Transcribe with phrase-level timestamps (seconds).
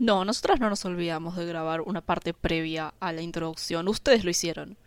[0.00, 3.86] No, nosotras no nos olvidamos de grabar una parte previa a la introducción.
[3.86, 4.78] Ustedes lo hicieron.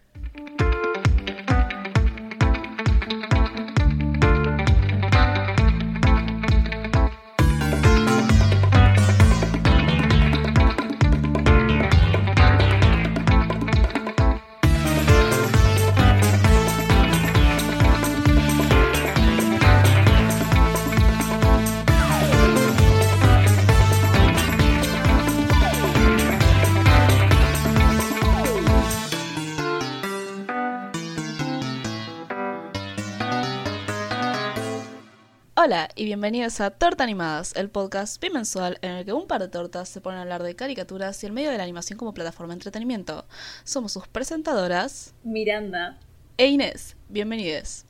[35.65, 39.47] Hola y bienvenidos a Torta Animadas, el podcast bimensual en el que un par de
[39.47, 42.51] tortas se ponen a hablar de caricaturas y el medio de la animación como plataforma
[42.51, 43.25] de entretenimiento.
[43.63, 45.97] Somos sus presentadoras, Miranda
[46.35, 46.97] e Inés.
[47.07, 47.85] Bienvenidos.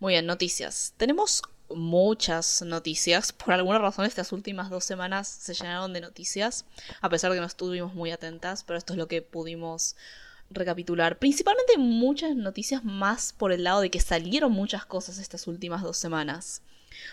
[0.00, 0.94] Muy bien, noticias.
[0.96, 3.34] Tenemos muchas noticias.
[3.34, 6.64] Por alguna razón estas últimas dos semanas se llenaron de noticias,
[7.02, 9.94] a pesar de que no estuvimos muy atentas, pero esto es lo que pudimos
[10.48, 11.18] recapitular.
[11.18, 15.98] Principalmente muchas noticias más por el lado de que salieron muchas cosas estas últimas dos
[15.98, 16.62] semanas.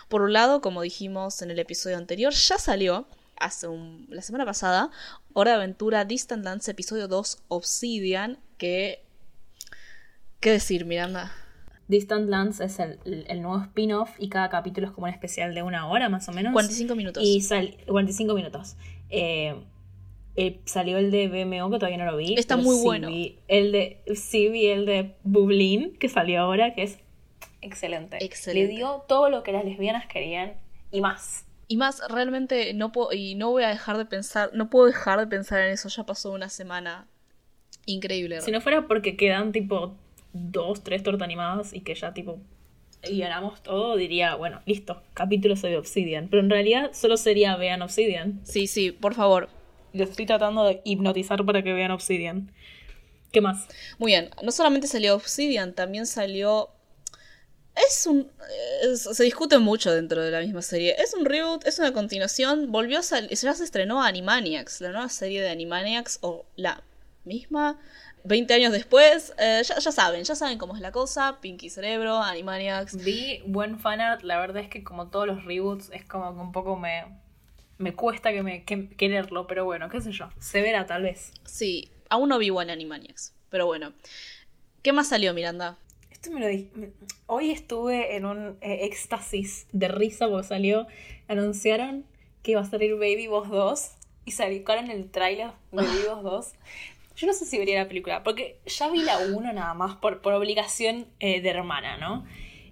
[0.07, 3.07] Por un lado, como dijimos en el episodio anterior, ya salió
[3.39, 4.89] hace un, la semana pasada
[5.33, 9.03] Hora de Aventura Distant Lands episodio 2 Obsidian, que...
[10.39, 11.31] ¿Qué decir, Miranda?
[11.87, 15.63] Distant Lands es el, el nuevo spin-off y cada capítulo es como un especial de
[15.63, 16.53] una hora más o menos.
[16.53, 17.23] 45 minutos.
[17.23, 18.75] Y sal, 45 minutos.
[19.09, 19.55] Eh,
[20.35, 22.35] eh, salió el de BMO que todavía no lo vi.
[22.37, 23.09] Está muy bueno.
[23.47, 26.99] el de, sí vi el de Bublin que salió ahora, que es
[27.61, 28.23] excelente.
[28.23, 28.71] Excelente.
[28.71, 30.53] Le dio todo lo que las lesbianas querían
[30.91, 31.45] y más.
[31.67, 35.19] Y más, realmente no puedo, y no voy a dejar de pensar, no puedo dejar
[35.19, 37.07] de pensar en eso, ya pasó una semana
[37.85, 38.39] increíble.
[38.41, 39.95] Si no fuera porque quedan tipo
[40.31, 42.39] dos, tres tortas animadas y que ya tipo
[43.03, 46.29] y ganamos todo, diría, bueno, listo, capítulos de Obsidian.
[46.29, 48.39] Pero en realidad solo sería vean Obsidian.
[48.43, 49.49] Sí, sí, por favor.
[49.93, 52.51] Lo estoy tratando de hipnotizar para que vean Obsidian.
[53.31, 53.67] ¿Qué más?
[53.99, 56.69] Muy bien, no solamente salió Obsidian, también salió
[57.87, 58.29] es un.
[58.95, 60.95] se discute mucho dentro de la misma serie.
[60.97, 62.71] Es un reboot, es una continuación.
[62.71, 63.29] Volvió a salir.
[63.29, 66.83] Ya se estrenó Animaniacs, la nueva serie de Animaniacs, o la
[67.23, 67.79] misma.
[68.23, 71.39] 20 años después, eh, ya, ya, saben, ya saben cómo es la cosa.
[71.39, 73.03] Pinky Cerebro, Animaniacs.
[73.03, 76.51] Vi buen fanart, la verdad es que como todos los reboots, es como que un
[76.51, 77.05] poco me.
[77.79, 80.29] Me cuesta que me quererlo, pero bueno, qué sé yo.
[80.39, 81.31] Se verá tal vez.
[81.45, 83.93] Sí, aún no vi buen Animaniacs, pero bueno.
[84.81, 85.77] ¿Qué más salió, Miranda?
[86.31, 86.91] Me lo.
[87.25, 90.87] Hoy estuve en un eh, éxtasis de risa porque salió.
[91.27, 92.05] Anunciaron
[92.43, 93.91] que iba a salir Baby Boss 2
[94.25, 96.53] y sacaron el tráiler de Baby Boss 2.
[97.15, 100.21] Yo no sé si vería la película, porque ya vi la 1 nada más por,
[100.21, 102.25] por obligación eh, de hermana, ¿no?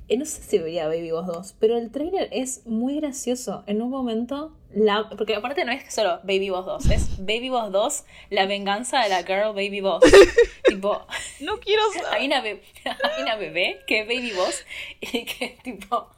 [0.08, 3.64] Eh, no sé si vería Baby Boss 2, pero el tráiler es muy gracioso.
[3.66, 7.72] En un momento, la, porque aparte no es solo Baby Boss 2, es Baby Boss
[7.72, 10.04] 2, la venganza de la girl Baby Boss.
[10.66, 11.06] tipo,
[11.42, 12.14] no quiero saber.
[12.14, 14.66] Hay una, hay una bebé que es Baby Boss
[15.02, 16.10] y que tipo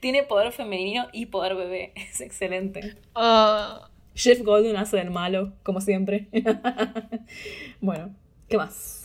[0.00, 1.92] tiene poder femenino y poder bebé.
[1.94, 2.96] Es excelente.
[3.14, 3.90] Uh...
[4.14, 6.28] Jeff Golden hace del malo, como siempre.
[7.80, 8.14] bueno,
[8.48, 8.99] ¿qué más?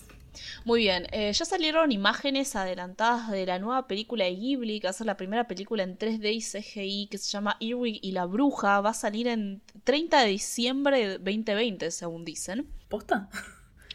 [0.64, 4.92] Muy bien, eh, ya salieron imágenes adelantadas de la nueva película de Ghibli, que va
[4.92, 8.26] a ser la primera película en 3D y CGI, que se llama Earwig y la
[8.26, 8.82] Bruja.
[8.82, 12.68] Va a salir en 30 de diciembre de 2020, según dicen.
[12.90, 13.30] ¿Posta?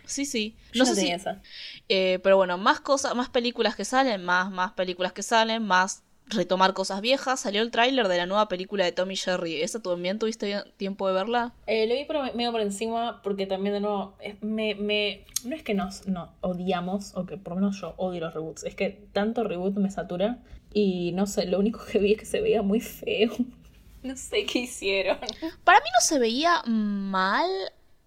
[0.04, 0.56] Sí, sí.
[0.74, 1.08] No, sé si.
[1.08, 1.40] Esa.
[1.88, 6.02] Eh, pero bueno, más cosas, más películas que salen, más, más películas que salen, más
[6.30, 7.40] retomar cosas viejas.
[7.40, 9.62] Salió el tráiler de la nueva película de Tommy Jerry.
[9.62, 11.54] ¿Esa también tuviste tiempo de verla?
[11.66, 15.62] Eh, lo vi pero medio por encima porque también de nuevo me, me, no es
[15.62, 18.64] que nos no, odiamos o que por lo menos yo odio los reboots.
[18.64, 20.38] Es que tanto reboot me satura
[20.72, 23.32] y no sé, lo único que vi es que se veía muy feo.
[24.02, 25.18] No sé qué hicieron.
[25.62, 27.50] Para mí no se veía mal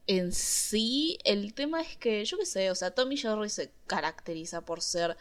[0.07, 1.17] en sí.
[1.23, 5.17] El tema es que, yo qué sé, o sea, Tommy Jerry se caracteriza por ser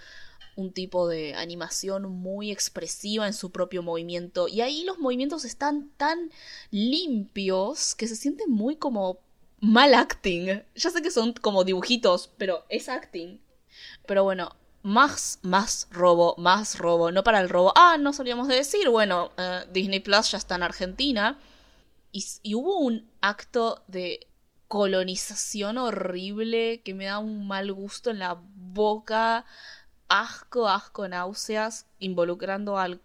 [0.56, 4.48] un tipo de animación muy expresiva en su propio movimiento.
[4.48, 6.30] Y ahí los movimientos están tan
[6.70, 9.18] limpios que se sienten muy como
[9.60, 10.62] mal acting.
[10.75, 13.40] Ya sé que son como dibujitos, pero es acting.
[14.06, 17.10] Pero bueno, más, más robo, más robo.
[17.10, 17.72] No para el robo.
[17.76, 18.88] Ah, no solíamos de decir.
[18.88, 21.38] Bueno, eh, Disney Plus ya está en Argentina.
[22.10, 24.26] Y, y hubo un acto de
[24.69, 29.44] colonización horrible que me da un mal gusto en la boca
[30.12, 33.00] asco, asco, náuseas, involucrando al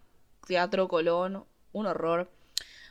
[0.45, 2.29] Teatro Colón, un horror.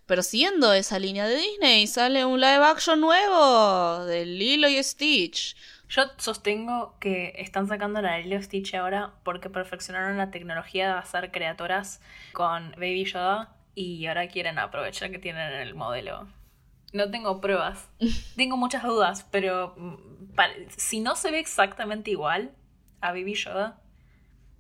[0.07, 5.55] Pero siguiendo esa línea de Disney, sale un live action nuevo de Lilo y Stitch.
[5.91, 10.87] Yo sostengo que están sacando la de Lilo y Stitch ahora porque perfeccionaron la tecnología
[10.87, 12.01] de hacer creatoras
[12.33, 16.27] con Baby Yoda y ahora quieren aprovechar que tienen el modelo
[16.95, 17.91] No tengo pruebas.
[18.37, 19.97] tengo muchas dudas, pero mm,
[20.75, 22.53] si no se ve exactamente igual
[23.03, 23.83] a Baby Yoda,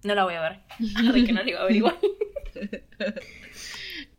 [0.02, 0.60] no la voy a ver.
[1.26, 1.98] Que no la iba a ver igual.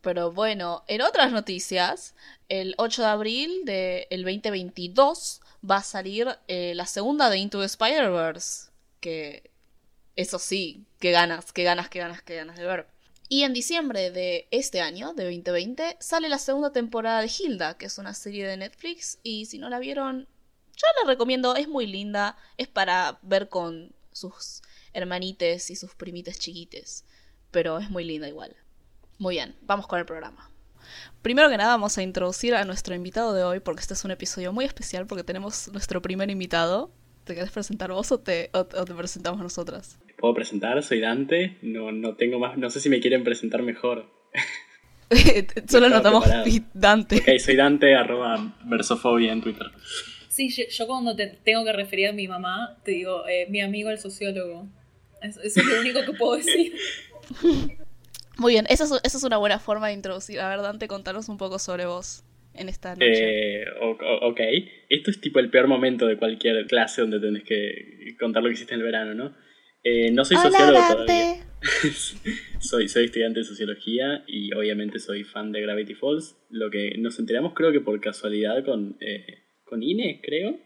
[0.01, 2.15] Pero bueno, en otras noticias,
[2.49, 7.65] el 8 de abril del 2022 va a salir eh, la segunda de Into the
[7.65, 8.71] Spider-Verse.
[8.99, 9.51] Que
[10.15, 12.87] eso sí, qué ganas, qué ganas, qué ganas, qué ganas de ver.
[13.29, 17.87] Y en diciembre de este año, de 2020, sale la segunda temporada de Hilda, que
[17.87, 19.19] es una serie de Netflix.
[19.23, 20.27] Y si no la vieron,
[20.75, 22.37] yo la recomiendo, es muy linda.
[22.55, 24.61] Es para ver con sus
[24.97, 27.05] hermanites y sus primites chiquites.
[27.51, 28.55] Pero es muy linda igual.
[29.17, 30.51] Muy bien, vamos con el programa.
[31.21, 34.11] Primero que nada vamos a introducir a nuestro invitado de hoy porque este es un
[34.11, 36.91] episodio muy especial porque tenemos nuestro primer invitado.
[37.23, 39.99] ¿Te querés presentar vos o te, o, o te presentamos nosotras?
[40.17, 40.81] ¿Puedo presentar?
[40.81, 41.57] Soy Dante.
[41.61, 42.57] No, no tengo más.
[42.57, 44.09] No sé si me quieren presentar mejor.
[45.67, 46.25] Solo notamos
[46.73, 47.17] Dante.
[47.17, 49.67] Ok, soy Dante, arroba versofobia en Twitter.
[50.27, 53.61] Sí, yo, yo cuando te tengo que referir a mi mamá, te digo, eh, mi
[53.61, 54.67] amigo el sociólogo.
[55.21, 56.73] Eso, eso es lo único que puedo decir.
[58.37, 60.39] Muy bien, esa es, esa es una buena forma de introducir.
[60.39, 62.23] A ver, Dante, contanos un poco sobre vos
[62.53, 63.61] en esta noche.
[63.61, 64.39] Eh, ok.
[64.89, 68.55] Esto es tipo el peor momento de cualquier clase donde tenés que contar lo que
[68.55, 69.35] hiciste en el verano, ¿no?
[69.83, 71.43] Eh, no soy sociólogo todavía.
[72.59, 76.37] soy, soy estudiante de sociología y obviamente soy fan de Gravity Falls.
[76.49, 80.59] Lo que nos enteramos creo que por casualidad con, eh, con Ine, creo.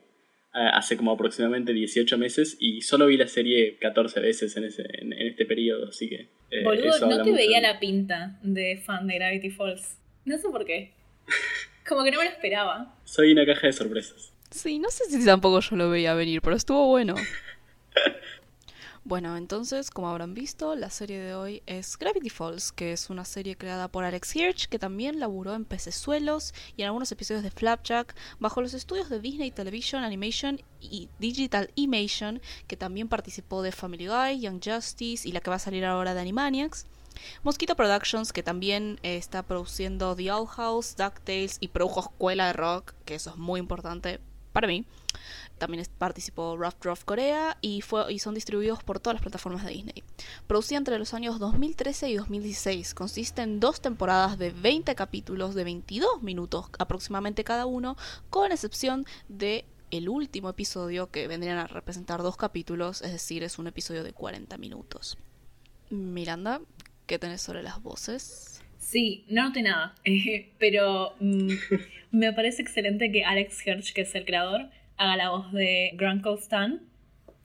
[0.53, 4.83] Ah, hace como aproximadamente 18 meses y solo vi la serie 14 veces en, ese,
[5.01, 6.27] en, en este periodo, así que...
[6.49, 9.97] eh, Boludo, eso no te mucho veía la pinta de fan de Gravity Falls.
[10.25, 10.91] No sé por qué.
[11.87, 12.97] Como que no me lo esperaba.
[13.05, 14.33] Soy una caja de sorpresas.
[14.49, 17.15] Sí, no sé si tampoco yo lo veía venir, pero estuvo bueno.
[19.03, 23.25] Bueno, entonces, como habrán visto, la serie de hoy es Gravity Falls, que es una
[23.25, 27.49] serie creada por Alex Hirsch, que también laburó en Pecesuelos y en algunos episodios de
[27.49, 33.71] Flapjack, bajo los estudios de Disney Television Animation y Digital Imation, que también participó de
[33.71, 36.85] Family Guy, Young Justice y la que va a salir ahora de Animaniacs.
[37.41, 42.53] Mosquito Productions, que también eh, está produciendo The Owl House, DuckTales y produjo Escuela de
[42.53, 44.19] Rock, que eso es muy importante
[44.53, 44.85] para mí.
[45.61, 49.73] También participó Rough Draft Corea y, fue, y son distribuidos por todas las plataformas de
[49.73, 50.03] Disney.
[50.47, 55.63] Producida entre los años 2013 y 2016, consiste en dos temporadas de 20 capítulos de
[55.63, 57.95] 22 minutos aproximadamente cada uno,
[58.31, 63.59] con excepción de el último episodio que vendrían a representar dos capítulos, es decir, es
[63.59, 65.19] un episodio de 40 minutos.
[65.91, 66.59] Miranda,
[67.05, 68.63] ¿qué tenés sobre las voces?
[68.79, 69.93] Sí, no noté nada.
[70.57, 71.51] Pero mm,
[72.09, 76.25] me parece excelente que Alex Hirsch, que es el creador, haga la voz de Grant
[76.39, 76.81] Stan,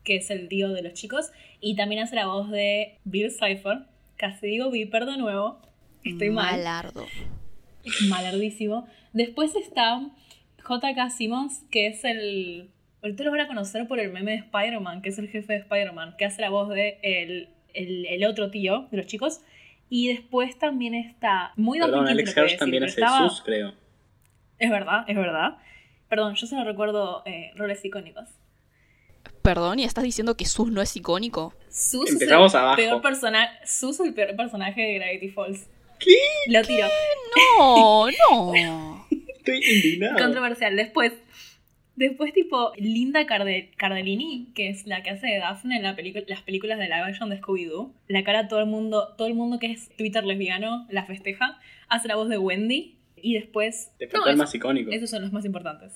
[0.05, 3.81] que es el tío de los chicos, y también hace la voz de Bill Cipher.
[4.17, 5.61] Casi digo Viper de nuevo.
[6.05, 6.57] Estoy mal.
[6.59, 7.07] Malardo.
[8.09, 8.87] malardísimo.
[9.13, 10.01] Después está
[10.63, 11.11] J.K.
[11.11, 12.71] Simmons, que es el.
[13.03, 15.59] Ahorita lo van a conocer por el meme de Spider-Man, que es el jefe de
[15.61, 19.41] Spider-Man, que hace la voz de el, el, el otro tío de los chicos.
[19.89, 21.53] Y después también está.
[21.57, 23.73] Muy Perdón, 2015 Alex Hirsch también hace estaba- sus, creo.
[24.59, 25.59] Es verdad, es verdad.
[26.09, 28.29] Perdón, yo solo recuerdo eh, roles icónicos.
[29.43, 31.55] Perdón, ¿y estás diciendo que Sus no es icónico?
[31.71, 32.77] Sus Empezamos es el abajo.
[32.77, 33.53] peor personaje.
[33.67, 35.69] Sus es el peor personaje de Gravity Falls.
[35.99, 36.17] ¿Qué?
[36.49, 36.87] Lo tiro.
[37.59, 39.07] No, no.
[39.39, 40.19] Estoy indignado.
[40.19, 40.75] Controversial.
[40.77, 41.13] Después,
[41.95, 45.97] después tipo Linda Carde- Cardellini, que es la que hace de Daphne en la
[46.29, 47.93] las películas de live action de Scooby-Doo.
[48.09, 51.59] La cara todo el mundo, todo el mundo que es Twitter lesbiano la festeja.
[51.89, 52.96] Hace la voz de Wendy.
[53.17, 53.93] Y después...
[53.99, 54.91] Te No, el eso- más icónico.
[54.91, 55.93] esos son los más importantes.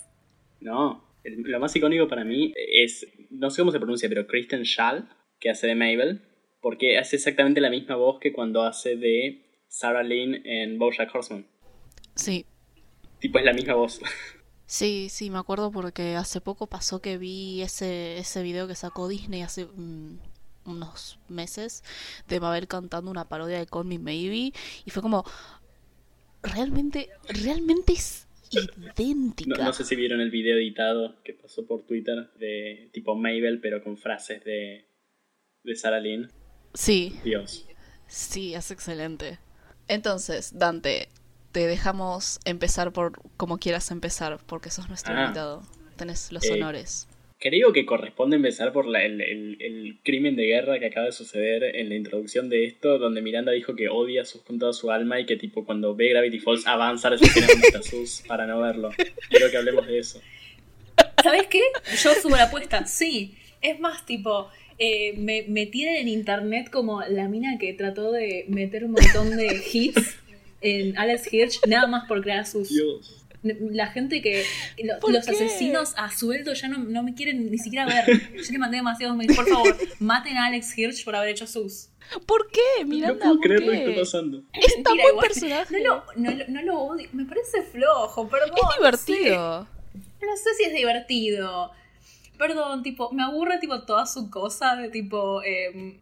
[0.60, 4.64] No, el- lo más icónico para mí es, no sé cómo se pronuncia, pero Kristen
[4.64, 5.08] Schall,
[5.38, 6.22] que hace de Mabel,
[6.60, 11.46] porque hace exactamente la misma voz que cuando hace de Sarah Lynn en BoJack Horseman.
[12.14, 12.44] Sí,
[13.20, 14.00] Tipo, es la misma voz.
[14.66, 19.08] sí, sí, me acuerdo porque hace poco pasó que vi ese, ese video que sacó
[19.08, 19.66] Disney hace
[20.64, 21.82] unos meses
[22.28, 24.52] de Mabel cantando una parodia de Call Me Maybe
[24.84, 25.24] y fue como,
[26.42, 28.60] realmente, realmente es No,
[28.98, 29.62] idéntica.
[29.64, 33.82] no sé si vieron el video editado que pasó por Twitter de tipo Mabel, pero
[33.82, 34.86] con frases de,
[35.62, 36.30] de Sarah Lynn.
[36.74, 37.66] Sí, Dios.
[38.06, 39.38] sí, es excelente.
[39.88, 41.08] Entonces, Dante,
[41.52, 45.24] te dejamos empezar por como quieras empezar, porque sos nuestro Ah.
[45.24, 45.62] invitado.
[45.96, 47.08] Tenés los Eh, honores.
[47.40, 51.12] Creo que corresponde empezar por la- el, el- el crimen de guerra que acaba de
[51.12, 54.74] suceder en la introducción de esto, donde Miranda dijo que odia a Sus con toda
[54.74, 57.82] su alma y que tipo cuando ve Gravity Falls avanza a las escenas donde está
[57.82, 58.90] Sus para no verlo.
[59.30, 60.20] Quiero que hablemos de eso.
[61.22, 61.62] ¿Sabes qué?
[62.02, 63.34] Yo subo la apuesta, sí.
[63.62, 68.44] Es más, tipo, eh, me, me tienen en internet como la mina que trató de
[68.48, 70.16] meter un montón de hits
[70.62, 72.68] en Alex Hirsch, nada más por crear sus.
[72.68, 73.19] Dios.
[73.42, 74.44] La gente que.
[75.08, 78.04] los asesinos a sueldo ya no, no, me quieren ni siquiera ver.
[78.34, 79.34] Yo le mandé demasiados mails.
[79.34, 81.88] Por favor, maten a Alex Hirsch por haber hecho sus.
[82.26, 82.84] ¿Por qué?
[82.84, 84.42] Miranda, no puedo creer lo que está pasando.
[84.52, 85.80] Es tan buen personaje.
[85.80, 87.08] No lo, no, no lo odio.
[87.12, 88.50] Me parece flojo, perdón.
[88.56, 89.68] Es divertido.
[90.22, 91.72] No sé si es divertido.
[92.40, 95.42] Perdón, tipo, me aburre tipo toda su cosa de tipo.
[95.42, 96.00] Em,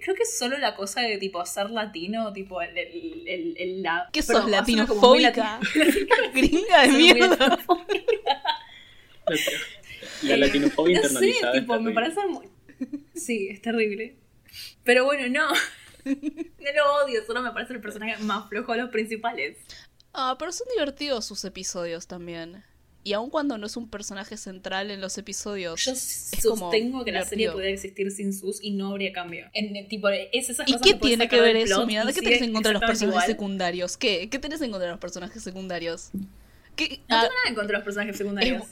[0.00, 4.08] creo que es solo la cosa de tipo ser latino, tipo el, el, el, la.
[4.12, 5.58] ¿Qué sos latinofóbica?
[6.32, 7.58] Gringa de mierda.
[10.22, 11.52] La, latinofobia internalizada.
[11.54, 12.46] Sé, tipo, me parece muy.
[13.16, 14.14] Sí, es terrible.
[14.84, 15.52] Pero bueno, no.
[16.04, 19.58] No lo odio, solo me parece el personaje más flojo de los principales.
[20.12, 22.62] Ah, pero son divertidos sus episodios también.
[23.02, 25.82] Y aun cuando no es un personaje central en los episodios.
[25.84, 29.46] Yo sostengo que la serie podría existir sin sus y no habría cambio.
[29.54, 32.12] En, tipo, es esas ¿Y qué tiene que ver eso, Miranda?
[32.12, 33.96] ¿Qué tenés en contra de los personajes secundarios?
[33.96, 34.28] ¿Qué?
[34.28, 36.10] ¿Qué tenés en contra de los personajes secundarios?
[36.76, 37.00] ¿Qué?
[37.08, 38.64] No ah, tengo nada en contra de los personajes secundarios.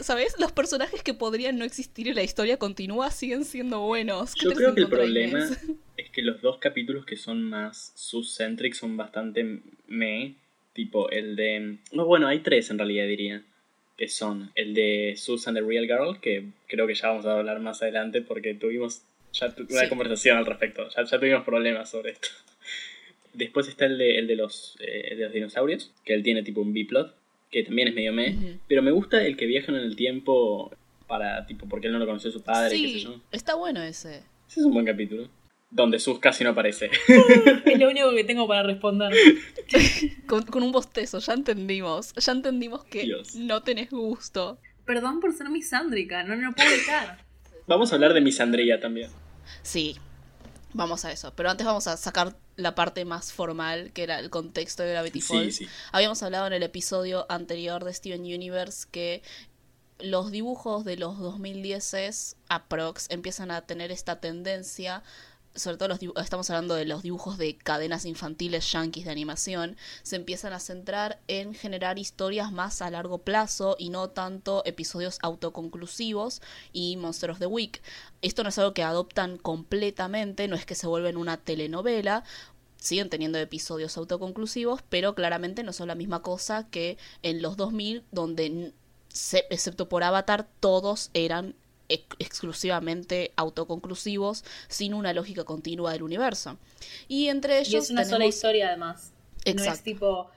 [0.00, 0.34] ¿Sabes?
[0.38, 4.34] Los personajes que podrían no existir y la historia continúa siguen siendo buenos.
[4.42, 5.46] Yo creo que el problema
[5.98, 10.36] es que los dos capítulos que son más sus-centric son bastante me.
[10.72, 11.78] Tipo el de.
[11.92, 13.44] No, bueno, hay tres en realidad diría
[13.96, 17.60] que son el de Susan the Real Girl, que creo que ya vamos a hablar
[17.60, 22.28] más adelante porque tuvimos ya una conversación al respecto, ya, ya, tuvimos problemas sobre esto.
[23.32, 26.60] Después está el de, el de, los, eh, de los dinosaurios, que él tiene tipo
[26.60, 27.14] un B-plot,
[27.50, 30.72] que también es medio me, pero me gusta el que viajan en el tiempo
[31.06, 33.20] para, tipo, porque él no lo conoció a su padre, qué sé yo.
[33.32, 34.22] Está bueno ese.
[34.48, 35.28] Ese es un buen capítulo
[35.74, 36.88] donde Sus casi no aparece.
[37.64, 39.12] es lo único que tengo para responder.
[40.26, 42.14] con, un bostezo, ya entendimos.
[42.14, 44.58] Ya entendimos que no tenés gusto.
[44.86, 47.24] Perdón por ser misándrica, no, no puedo evitar.
[47.66, 49.10] Vamos a hablar de misandría también.
[49.62, 49.96] Sí,
[50.74, 51.32] vamos a eso.
[51.34, 55.20] Pero antes vamos a sacar la parte más formal, que era el contexto de Gravity
[55.22, 55.56] Falls.
[55.56, 55.70] Sí, sí.
[55.90, 59.22] Habíamos hablado en el episodio anterior de Steven Universe que
[59.98, 65.02] los dibujos de los 2010 aprox empiezan a tener esta tendencia
[65.54, 70.16] sobre todo los estamos hablando de los dibujos de cadenas infantiles yankees de animación, se
[70.16, 76.42] empiezan a centrar en generar historias más a largo plazo y no tanto episodios autoconclusivos
[76.72, 77.80] y Monster of the Week.
[78.20, 82.24] Esto no es algo que adoptan completamente, no es que se vuelven una telenovela,
[82.78, 88.04] siguen teniendo episodios autoconclusivos, pero claramente no son la misma cosa que en los 2000,
[88.10, 88.72] donde,
[89.50, 91.54] excepto por Avatar, todos eran
[91.88, 96.58] exclusivamente autoconclusivos sin una lógica continua del universo.
[97.08, 97.72] Y entre ellos.
[97.72, 99.12] Y es una sola historia además.
[99.44, 99.64] Exacto.
[99.64, 100.30] No es tipo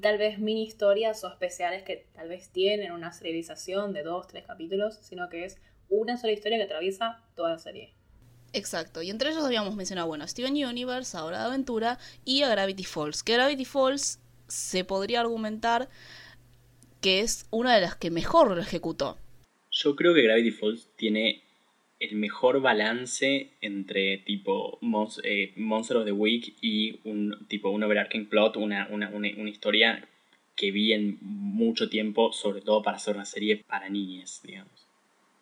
[0.00, 4.44] tal vez mini historias o especiales que tal vez tienen una serialización de dos, tres
[4.46, 5.58] capítulos, sino que es
[5.88, 7.92] una sola historia que atraviesa toda la serie.
[8.52, 12.84] Exacto, y entre ellos habíamos mencionado, bueno, Steven Universe, ahora de Aventura, y a Gravity
[12.84, 13.22] Falls.
[13.22, 15.88] Que Gravity Falls se podría argumentar
[17.00, 19.18] que es una de las que mejor lo ejecutó.
[19.74, 21.42] Yo creo que Gravity Falls tiene
[21.98, 24.78] el mejor balance entre tipo
[25.24, 30.08] eh, Monster of the Week y un tipo un overarching plot, una, una, una, historia
[30.54, 34.86] que vi en mucho tiempo, sobre todo para hacer una serie para niñas, digamos.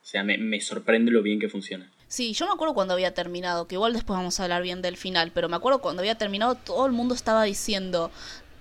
[0.03, 1.91] O sea, me, me sorprende lo bien que funciona.
[2.09, 4.97] Sí, yo me acuerdo cuando había terminado, que igual después vamos a hablar bien del
[4.97, 8.11] final, pero me acuerdo cuando había terminado, todo el mundo estaba diciendo,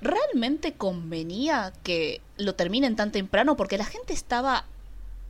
[0.02, 3.56] ¿realmente convenía que lo terminen tan temprano?
[3.56, 4.66] Porque la gente estaba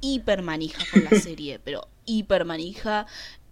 [0.01, 3.05] hiper manija con la serie, pero hiper manija.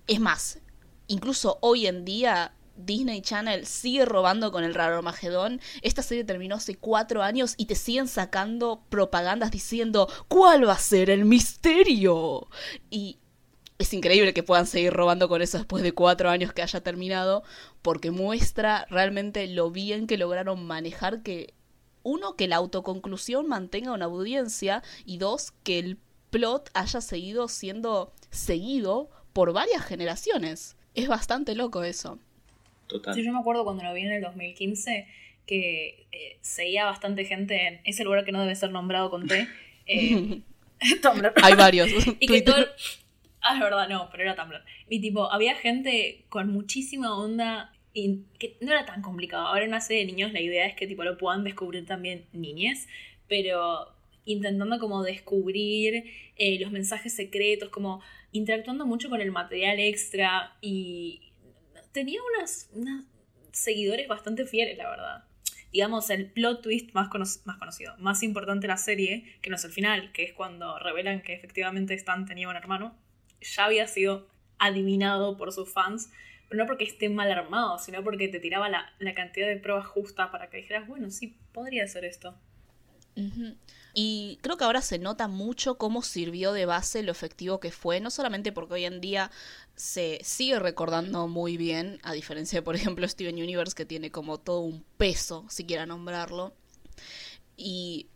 [0.08, 0.60] Es más,
[1.08, 5.62] incluso hoy en día Disney Channel sigue robando con el raro Magedón.
[5.82, 10.80] Esta serie terminó hace cuatro años y te siguen sacando propagandas diciendo ¿Cuál va a
[10.80, 12.48] ser el misterio?
[12.90, 13.20] Y
[13.78, 17.44] es increíble que puedan seguir robando con eso después de cuatro años que haya terminado,
[17.82, 21.54] porque muestra realmente lo bien que lograron manejar que,
[22.04, 25.98] uno, que la autoconclusión mantenga una audiencia y dos, que el
[26.30, 30.78] plot haya seguido siendo seguido por varias generaciones.
[30.96, 32.20] Es bastante loco eso.
[32.88, 33.14] Total.
[33.14, 35.08] Sí, yo me acuerdo cuando lo vi en el 2015
[35.46, 39.48] que eh, seguía bastante gente en ese lugar que no debe ser nombrado con T.
[39.92, 40.44] Eh,
[41.02, 41.34] Tumblr.
[41.42, 41.90] Hay varios.
[42.20, 42.64] y que todo...
[43.42, 44.64] Ah, es verdad, no, pero era Tumblr.
[44.88, 49.48] Y tipo, había gente con muchísima onda y que no era tan complicado.
[49.48, 52.26] Ahora en una serie de niños la idea es que tipo lo puedan descubrir también
[52.34, 52.88] niñes,
[53.28, 53.94] pero
[54.32, 56.04] intentando como descubrir
[56.36, 61.34] eh, los mensajes secretos, como interactuando mucho con el material extra y
[61.92, 62.70] tenía unas,
[63.52, 65.24] seguidores bastante fieles, la verdad.
[65.72, 69.72] Digamos, el plot twist más, conocido, más importante de la serie, que no es el
[69.72, 72.96] final, que es cuando revelan que efectivamente Stan tenía un hermano,
[73.42, 74.28] ya había sido
[74.60, 76.12] adivinado por sus fans,
[76.48, 79.88] pero no porque esté mal armado, sino porque te tiraba la, la cantidad de pruebas
[79.88, 82.36] justa para que dijeras, bueno, sí, podría ser esto
[83.94, 88.00] Y creo que ahora se nota mucho cómo sirvió de base lo efectivo que fue,
[88.00, 89.32] no solamente porque hoy en día
[89.76, 94.38] se sigue recordando muy bien, a diferencia de, por ejemplo, Steven Universe, que tiene como
[94.38, 96.54] todo un peso, si quiera nombrarlo.
[97.58, 98.08] Y,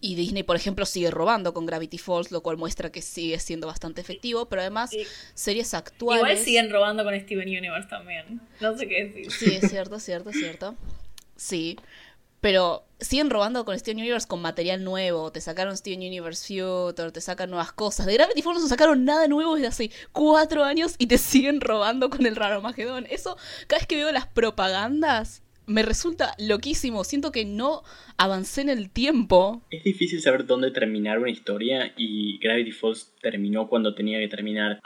[0.00, 3.66] y Disney, por ejemplo, sigue robando con Gravity Falls, lo cual muestra que sigue siendo
[3.66, 4.90] bastante efectivo, pero además
[5.34, 6.22] series actuales...
[6.22, 9.32] Igual siguen robando con Steven Universe también, no sé qué decir.
[9.32, 10.76] Sí, es cierto, es cierto, es cierto.
[11.36, 11.76] Sí,
[12.40, 15.30] pero siguen robando con Steven Universe con material nuevo.
[15.32, 18.06] Te sacaron Steven Universe Future, te sacan nuevas cosas.
[18.06, 22.10] De Gravity Falls no sacaron nada nuevo desde hace cuatro años y te siguen robando
[22.10, 23.06] con el Raro Magedón.
[23.10, 27.04] Eso, cada vez que veo las propagandas, me resulta loquísimo.
[27.04, 27.82] Siento que no
[28.16, 29.62] avancé en el tiempo.
[29.70, 34.80] Es difícil saber dónde terminar una historia y Gravity Falls terminó cuando tenía que terminar.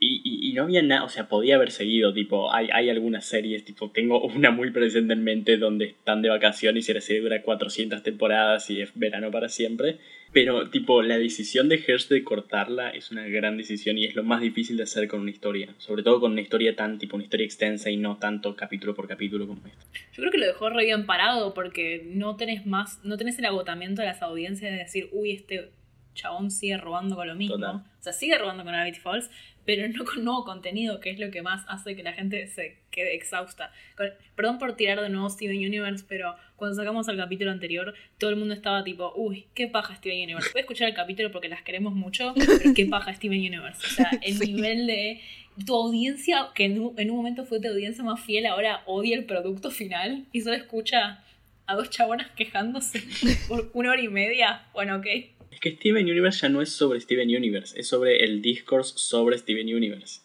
[0.00, 3.90] Y, no había nada, o sea, podía haber seguido, tipo, hay, hay algunas series, tipo,
[3.90, 8.02] tengo una muy presente en mente donde están de vacaciones y la serie dura 400
[8.04, 9.98] temporadas y es verano para siempre.
[10.34, 14.24] Pero, tipo, la decisión de Hearst de cortarla es una gran decisión y es lo
[14.24, 15.72] más difícil de hacer con una historia.
[15.78, 19.06] Sobre todo con una historia tan, tipo, una historia extensa y no tanto capítulo por
[19.06, 19.86] capítulo como esto.
[20.12, 23.44] Yo creo que lo dejó re bien parado porque no tenés más, no tenés el
[23.44, 25.70] agotamiento de las audiencias de decir, uy, este
[26.14, 27.56] chabón sigue robando con lo mismo.
[27.56, 29.30] O sea, sigue robando con Gravity Falls,
[29.64, 32.78] pero no con nuevo contenido, que es lo que más hace que la gente se
[32.90, 33.72] quede exhausta.
[34.34, 38.36] perdón por tirar de nuevo Steven Universe, pero cuando sacamos el capítulo anterior, todo el
[38.36, 40.50] mundo estaba tipo, uy, qué paja Steven Universe.
[40.52, 43.86] Voy a escuchar el capítulo porque las queremos mucho, pero qué paja Steven Universe.
[43.86, 45.20] O sea, el nivel de
[45.66, 49.16] tu audiencia, que en un, en un momento fue tu audiencia más fiel, ahora odia
[49.16, 51.24] el producto final y solo escucha
[51.66, 53.02] a dos chabonas quejándose
[53.48, 54.66] por una hora y media.
[54.72, 55.06] Bueno, ok.
[55.54, 59.38] Es que Steven Universe ya no es sobre Steven Universe, es sobre el discourse sobre
[59.38, 60.20] Steven Universe.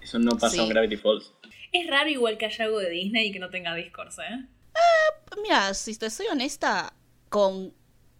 [0.00, 1.34] Eso no pasa en Gravity Falls.
[1.70, 4.46] Es raro igual que haya algo de Disney y que no tenga discourse, ¿eh?
[4.74, 6.94] eh mira, si te soy honesta,
[7.28, 7.74] con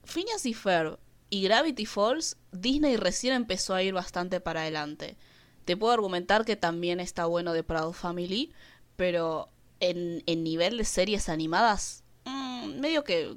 [0.05, 0.99] Phineas y Ferb
[1.31, 5.17] y Gravity Falls, Disney recién empezó a ir bastante para adelante.
[5.65, 8.53] Te puedo argumentar que también está bueno de Proud Family,
[8.97, 9.49] pero
[9.81, 12.04] en, en nivel de series animadas,
[12.65, 13.37] medio que,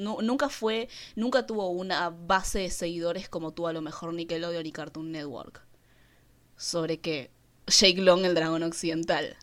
[0.00, 4.72] nunca fue, nunca tuvo una base de seguidores como tuvo a lo mejor Nickelodeon y
[4.72, 5.62] Cartoon Network.
[6.56, 7.30] Sobre que
[7.66, 9.36] Jake Long, el dragón occidental.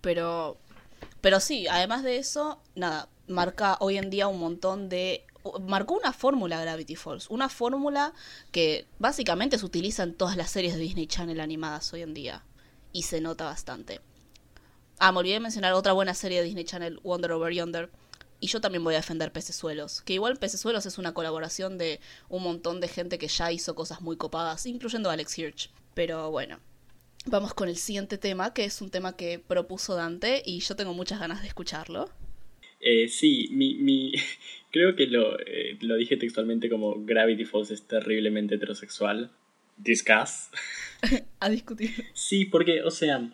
[0.00, 0.58] Pero,
[1.20, 5.26] pero sí, además de eso, nada, marca hoy en día un montón de
[5.60, 8.12] marcó una fórmula Gravity Falls, una fórmula
[8.50, 12.42] que básicamente se utiliza en todas las series de Disney Channel animadas hoy en día
[12.92, 14.00] y se nota bastante.
[14.98, 17.90] Ah, me olvidé de mencionar otra buena serie de Disney Channel, Wonder Over Yonder.
[18.40, 20.02] Y yo también voy a defender Pecesuelos.
[20.02, 24.00] Que igual Pecesuelos es una colaboración de un montón de gente que ya hizo cosas
[24.00, 25.70] muy copadas, incluyendo Alex Hirsch.
[25.94, 26.60] Pero bueno,
[27.26, 30.94] vamos con el siguiente tema, que es un tema que propuso Dante y yo tengo
[30.94, 32.08] muchas ganas de escucharlo.
[32.80, 34.12] Eh, sí, mi, mi,
[34.70, 39.30] creo que lo, eh, lo dije textualmente como Gravity Falls es terriblemente heterosexual.
[39.76, 40.50] Discuss.
[41.40, 41.92] a discutir.
[42.14, 43.30] Sí, porque, o sea,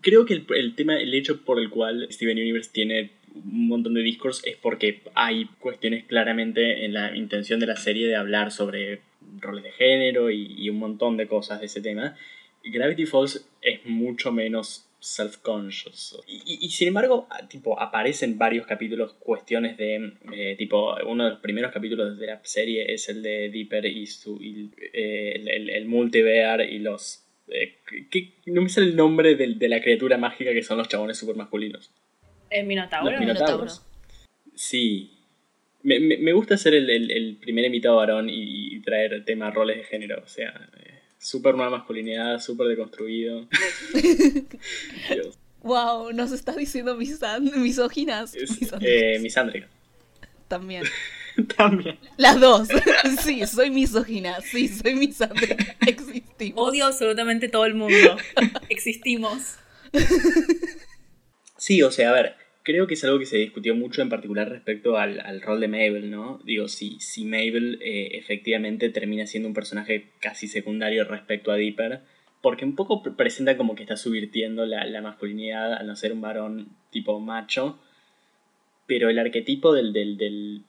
[0.00, 4.02] Creo que el, tema, el hecho por el cual Steven Universe tiene un montón de
[4.02, 9.00] discos es porque hay cuestiones claramente en la intención de la serie de hablar sobre
[9.40, 12.16] roles de género y, un montón de cosas de ese tema.
[12.64, 16.20] Gravity Falls es mucho menos self-conscious.
[16.26, 21.72] Y, sin embargo, tipo, aparecen varios capítulos cuestiones de, eh, tipo, uno de los primeros
[21.72, 26.78] capítulos de la serie es el de Dipper y, su, eh, el, el, el y
[26.80, 27.78] los eh,
[28.46, 31.92] no me sale el nombre de, la criatura mágica que son los chabones super masculinos.
[32.48, 33.10] ¿El Minotauro?
[33.10, 33.82] Los Minotauros.
[34.54, 35.16] Sí.
[35.82, 40.22] Me, gusta ser el, primer invitado varón y, traer temas roles de género.
[40.24, 43.48] O sea, eh, súper nueva masculinidad, súper deconstruido.
[45.62, 48.34] Wow, nos estás diciendo misóginas.
[48.80, 49.68] Eh, misándrica.
[50.48, 50.84] También.
[51.56, 51.98] También.
[52.16, 52.68] Las dos.
[53.22, 54.40] Sí, soy misógina.
[54.40, 55.56] Sí, soy misógina.
[55.86, 56.68] Existimos.
[56.68, 58.16] Odio absolutamente todo el mundo.
[58.68, 59.56] Existimos.
[61.56, 64.48] Sí, o sea, a ver, creo que es algo que se discutió mucho en particular
[64.48, 66.40] respecto al, rol de Mabel, ¿no?
[66.44, 72.00] Digo, si, si Mabel eh, efectivamente termina siendo un personaje casi secundario respecto a Dipper,
[72.40, 76.20] porque un poco presenta como que está subvirtiendo la, la masculinidad al no ser un
[76.20, 77.78] varón tipo macho,
[78.86, 80.62] pero el arquetipo del, del, del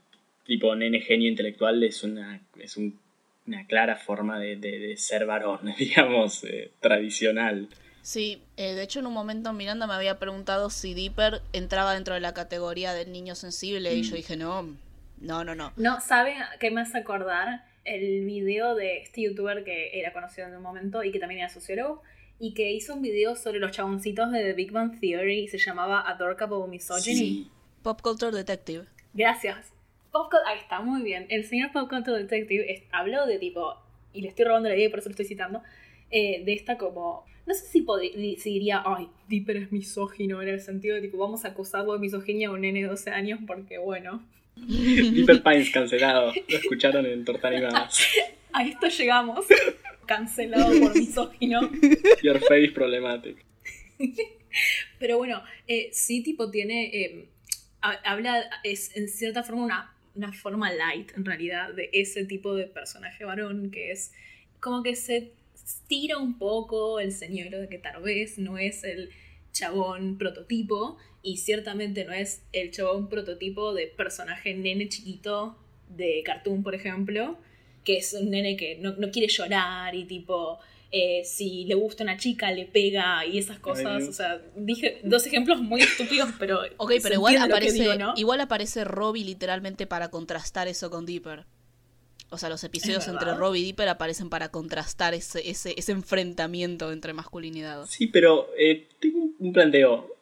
[0.45, 6.71] tipo nene genio intelectual es una, es una clara forma de, ser varón, digamos, eh,
[6.79, 7.69] tradicional.
[8.01, 12.15] Sí, eh, de hecho en un momento Miranda me había preguntado si Dipper entraba dentro
[12.15, 14.15] de la categoría del niño sensible y yo mm.
[14.15, 14.75] dije no,
[15.19, 15.71] no, no, no.
[15.77, 17.63] No, ¿saben qué me hace acordar?
[17.83, 21.49] El video de este youtuber que era conocido en un momento y que también era
[21.49, 22.01] sociólogo
[22.39, 25.59] y que hizo un video sobre los chaboncitos de The Big Bang Theory y se
[25.59, 27.49] llamaba Adorable Misogyny.
[27.83, 28.85] Pop Culture Detective.
[29.13, 29.71] Gracias.
[30.45, 31.25] Ahí está, muy bien.
[31.29, 33.75] El señor Pop Culture Detective habló de tipo,
[34.13, 35.61] y le estoy robando la idea y por eso lo estoy citando,
[36.09, 37.85] eh, de esta como, no sé si,
[38.37, 41.99] si diría, ay, Dipper es misógino, en el sentido de tipo, vamos a acusarlo de
[41.99, 44.23] misoginia a un nene de 12 años porque bueno.
[44.55, 48.05] Dipper Pines cancelado, lo escucharon en Tortanimadas.
[48.53, 49.45] a esto llegamos,
[50.05, 51.61] cancelado por misógino.
[52.21, 53.45] Your face problematic.
[54.99, 57.29] Pero bueno, eh, sí tipo tiene, eh,
[57.81, 62.67] habla, es en cierta forma una, una forma light en realidad de ese tipo de
[62.67, 64.11] personaje varón que es
[64.59, 65.31] como que se
[65.87, 69.09] tira un poco el señor de que tal vez no es el
[69.51, 75.57] chabón prototipo y ciertamente no es el chabón prototipo de personaje nene chiquito
[75.89, 77.37] de cartoon, por ejemplo,
[77.83, 80.59] que es un nene que no, no quiere llorar y tipo
[80.93, 84.07] eh, si le gusta una chica, le pega y esas cosas.
[84.07, 86.59] o sea, dije dos ejemplos muy estúpidos, pero.
[86.77, 91.45] Ok, pero igual aparece, igual aparece Robbie literalmente para contrastar eso con Dipper.
[92.29, 96.91] O sea, los episodios entre Robbie y Dipper aparecen para contrastar ese, ese, ese enfrentamiento
[96.91, 97.85] entre masculinidad.
[97.87, 100.15] Sí, pero eh, tengo un planteo.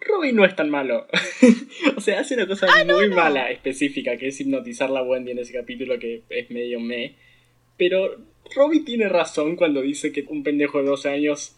[0.00, 1.06] Robbie no es tan malo.
[1.96, 5.38] o sea, hace una cosa ah, muy mala específica, que es hipnotizar la Wendy en
[5.38, 7.16] ese capítulo que es medio me.
[7.76, 8.16] Pero
[8.54, 11.54] Robbie tiene razón cuando dice que un pendejo de 12 años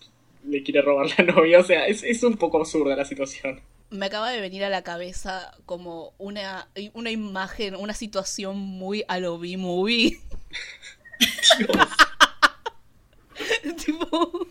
[0.46, 1.60] le quiere robar la novia.
[1.60, 3.60] O sea, es, un poco absurda la situación.
[3.90, 9.18] Me acaba de venir a la cabeza como una, una imagen, una situación muy a
[9.18, 10.18] lo B-movie.
[13.84, 14.46] tipo.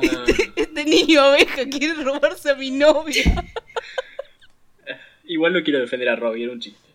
[0.00, 3.44] Este, este, niño abeja quiere robarse a mi novia.
[5.24, 6.91] Igual no quiero defender a Robbie, era un chiste.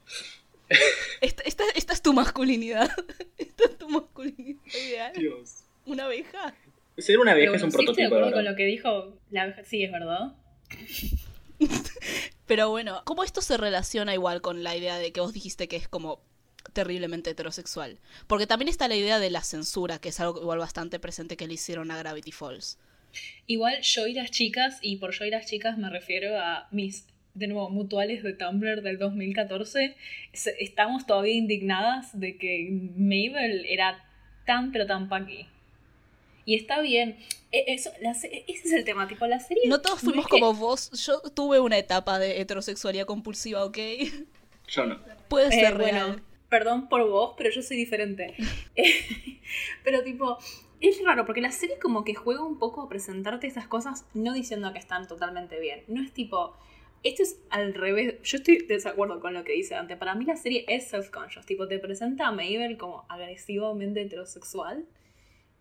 [1.21, 2.89] Esta, esta, es tu masculinidad.
[3.37, 5.13] Esta es tu masculinidad ideal.
[5.13, 5.63] Dios.
[5.85, 6.53] ¿Una abeja?
[6.97, 8.15] Ser una abeja es un prototipo.
[8.15, 9.63] de con lo que dijo la abeja?
[9.63, 10.35] Sí, es verdad.
[12.47, 15.75] Pero bueno, ¿cómo esto se relaciona igual con la idea de que vos dijiste que
[15.75, 16.21] es como
[16.73, 17.99] terriblemente heterosexual?
[18.27, 21.47] Porque también está la idea de la censura, que es algo igual bastante presente que
[21.47, 22.77] le hicieron a Gravity Falls.
[23.47, 27.05] Igual yo y las chicas, y por yo y las chicas me refiero a mis
[27.37, 29.95] de nuevo, mutuales de Tumblr del 2014,
[30.59, 34.03] estamos todavía indignadas de que Mabel era
[34.45, 35.47] tan pero tan paqui.
[36.45, 37.17] Y está bien.
[37.51, 39.67] E, eso, ese es el tema, tipo, la serie...
[39.67, 40.91] No todos fuimos como vos.
[41.05, 43.77] Yo tuve una etapa de heterosexualidad compulsiva, ¿ok?
[44.69, 44.97] Yo no.
[45.27, 46.23] Puede ser eh, real.
[46.49, 48.33] perdón por vos, pero yo soy diferente.
[49.83, 50.37] pero tipo,
[50.79, 54.33] es raro porque la serie como que juega un poco a presentarte esas cosas no
[54.33, 55.83] diciendo que están totalmente bien.
[55.87, 56.55] No es tipo,
[57.03, 58.15] esto es al revés.
[58.23, 59.97] Yo estoy de desacuerdo con lo que dice Dante.
[59.97, 61.45] Para mí la serie es self-conscious.
[61.45, 64.85] Tipo, te presenta a Mabel como agresivamente heterosexual,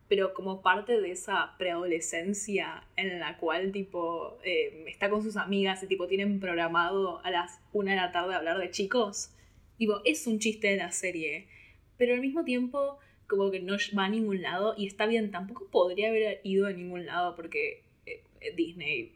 [0.09, 5.83] pero como parte de esa preadolescencia en la cual, tipo, eh, está con sus amigas
[5.83, 9.31] y, tipo, tienen programado a las una de la tarde hablar de chicos.
[9.79, 11.49] Tipo, es un chiste de la serie.
[11.97, 14.75] Pero al mismo tiempo, como que no va a ningún lado.
[14.77, 18.23] Y está bien, tampoco podría haber ido a ningún lado porque eh,
[18.57, 19.13] Disney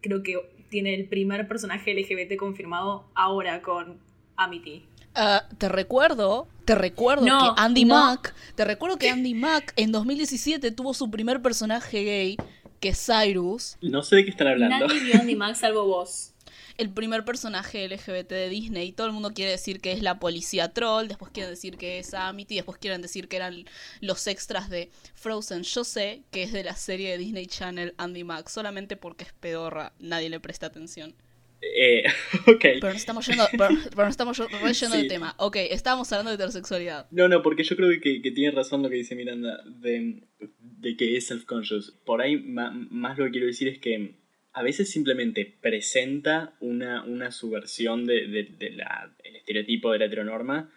[0.00, 0.38] creo que
[0.72, 3.98] tiene el primer personaje LGBT confirmado ahora con
[4.36, 4.82] Amity.
[5.14, 10.70] Ah, te recuerdo, te recuerdo que Andy Mack, te recuerdo que Andy Mack en 2017
[10.70, 12.36] tuvo su primer personaje gay,
[12.80, 13.76] que es Cyrus.
[13.82, 14.86] No sé de qué están hablando.
[14.86, 16.31] Nadie vio Andy Mack salvo vos
[16.78, 18.92] el primer personaje LGBT de Disney.
[18.92, 22.14] Todo el mundo quiere decir que es la policía troll, después quieren decir que es
[22.14, 23.64] Amity, después quieren decir que eran
[24.00, 25.62] los extras de Frozen.
[25.62, 29.32] Yo sé que es de la serie de Disney Channel Andy Max, solamente porque es
[29.32, 31.14] pedorra, nadie le presta atención.
[31.62, 32.02] Eh,
[32.48, 32.60] ok.
[32.60, 34.36] Pero no estamos yendo, pero, estamos
[34.80, 35.34] yendo del tema.
[35.38, 37.06] Ok, estábamos hablando de heterosexualidad.
[37.10, 40.24] No, no, porque yo creo que, que tiene razón lo que dice Miranda de,
[40.60, 41.92] de que es self-conscious.
[42.04, 44.21] Por ahí más lo que quiero decir es que
[44.52, 48.84] a veces simplemente presenta una, una subversión del de, de,
[49.24, 50.70] el estereotipo de la heteronorma,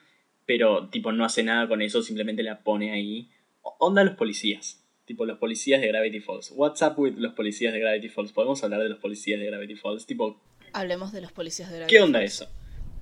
[0.45, 3.29] pero tipo no hace nada con eso, simplemente la pone ahí.
[3.79, 6.53] Onda los policías, tipo los policías de Gravity Falls.
[6.55, 8.31] What's up with los policías de Gravity Falls?
[8.31, 10.05] ¿Podemos hablar de los policías de Gravity Falls?
[10.05, 10.41] Tipo...
[10.71, 12.47] Hablemos de los policías de Gravity ¿Qué onda eso?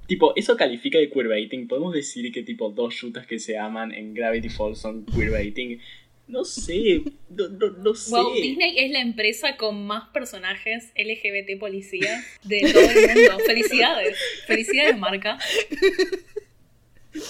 [0.08, 1.68] Tipo, ¿eso califica de queerbaiting?
[1.68, 5.80] ¿Podemos decir que tipo dos chutas que se aman en Gravity Falls son queerbaiting?
[6.28, 8.12] No sé, no, no, sé.
[8.12, 13.40] Wow, Disney es la empresa con más personajes LGBT policías de todo el mundo.
[13.46, 14.18] Felicidades.
[14.48, 15.38] Felicidades, marca.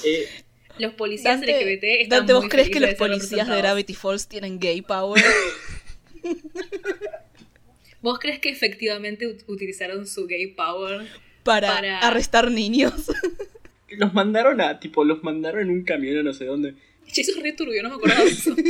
[0.06, 0.28] Eh,
[0.78, 4.82] los policías LGBT están Dante, ¿vos crees que los policías de Gravity Falls tienen gay
[4.82, 5.22] power?
[8.02, 11.08] ¿Vos crees que efectivamente utilizaron su gay power
[11.44, 12.00] para, para...
[12.00, 13.12] arrestar niños?
[13.98, 16.74] los mandaron a, tipo, los mandaron en un camión a no sé dónde
[17.22, 18.56] eso es re turbio, no me acuerdo de eso.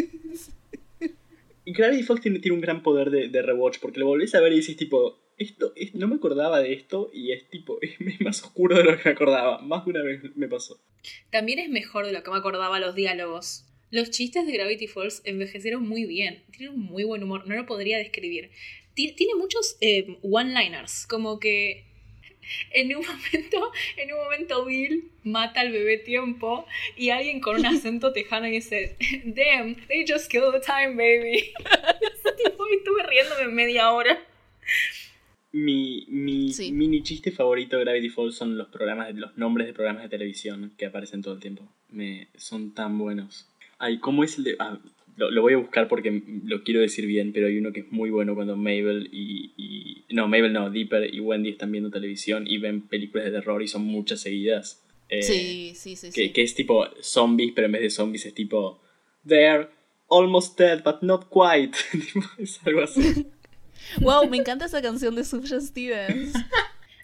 [1.65, 4.51] Gravity Falls tiene, tiene un gran poder de, de, rewatch, porque lo volvés a ver
[4.51, 8.77] y dices tipo, esto, no me acordaba de esto y es tipo, es, más oscuro
[8.77, 9.61] de lo que me acordaba.
[9.61, 10.79] Más de una vez me pasó.
[11.31, 13.65] También es mejor de lo que me acordaba los diálogos.
[13.91, 16.43] Los chistes de Gravity Falls envejecieron muy bien.
[16.51, 18.49] Tienen un muy buen humor, no lo podría describir.
[18.95, 21.85] Tiene muchos eh, one-liners, como que
[22.71, 26.65] en un momento, en un momento Bill mata al bebé tiempo
[26.97, 31.53] y alguien con un acento tejano dice, damn, they just killed the time, baby.
[32.01, 34.19] Ese tipo, y estuve riéndome media hora.
[35.51, 40.01] Mi, mi mini chiste favorito de Gravity Falls son los programas, los nombres de programas
[40.03, 41.67] de televisión que aparecen todo el tiempo.
[41.89, 43.47] Me, son tan buenos.
[43.77, 44.55] Ay, ¿cómo es el de...?
[44.57, 44.79] Ah,
[45.15, 48.09] lo, voy a buscar porque lo quiero decir bien, pero hay uno que es muy
[48.09, 52.87] bueno cuando Mabel y, No, Mabel no, Dipper y Wendy están viendo televisión y ven
[52.87, 54.83] películas de terror y son muchas seguidas.
[55.09, 58.33] Eh, sí, sí, sí que, que, es tipo zombies, pero en vez de zombies es
[58.33, 58.81] tipo...
[59.25, 59.69] They're
[60.09, 61.77] almost dead, but not quite.
[62.37, 63.27] es algo así.
[64.01, 66.33] wow, me encanta esa canción de Sufjan Stevens.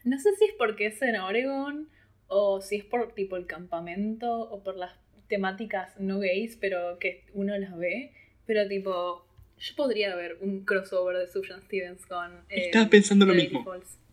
[0.04, 1.90] no sé si es porque es en Oregon
[2.28, 4.94] o si es por tipo el campamento o por las
[5.30, 8.12] temáticas no gays, pero que uno las ve.
[8.46, 9.26] Pero tipo,
[9.60, 12.32] yo podría ver un crossover de Sufjan Stevens con...
[12.50, 13.66] Eh, Estaba pensando lo mismo.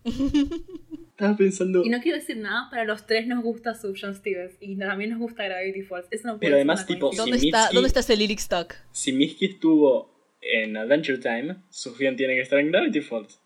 [1.10, 1.84] Estaba pensando...
[1.84, 5.18] Y no quiero decir nada, para los tres nos gusta Sufjan Stevens y también nos
[5.18, 6.06] gusta Gravity Falls.
[6.10, 8.74] Eso no pero además, tipo, ¿Dónde, está, ¿dónde está ese lyric stock?
[8.92, 13.40] Si Misky estuvo en Adventure Time, Sufjan tiene que estar en Gravity Falls.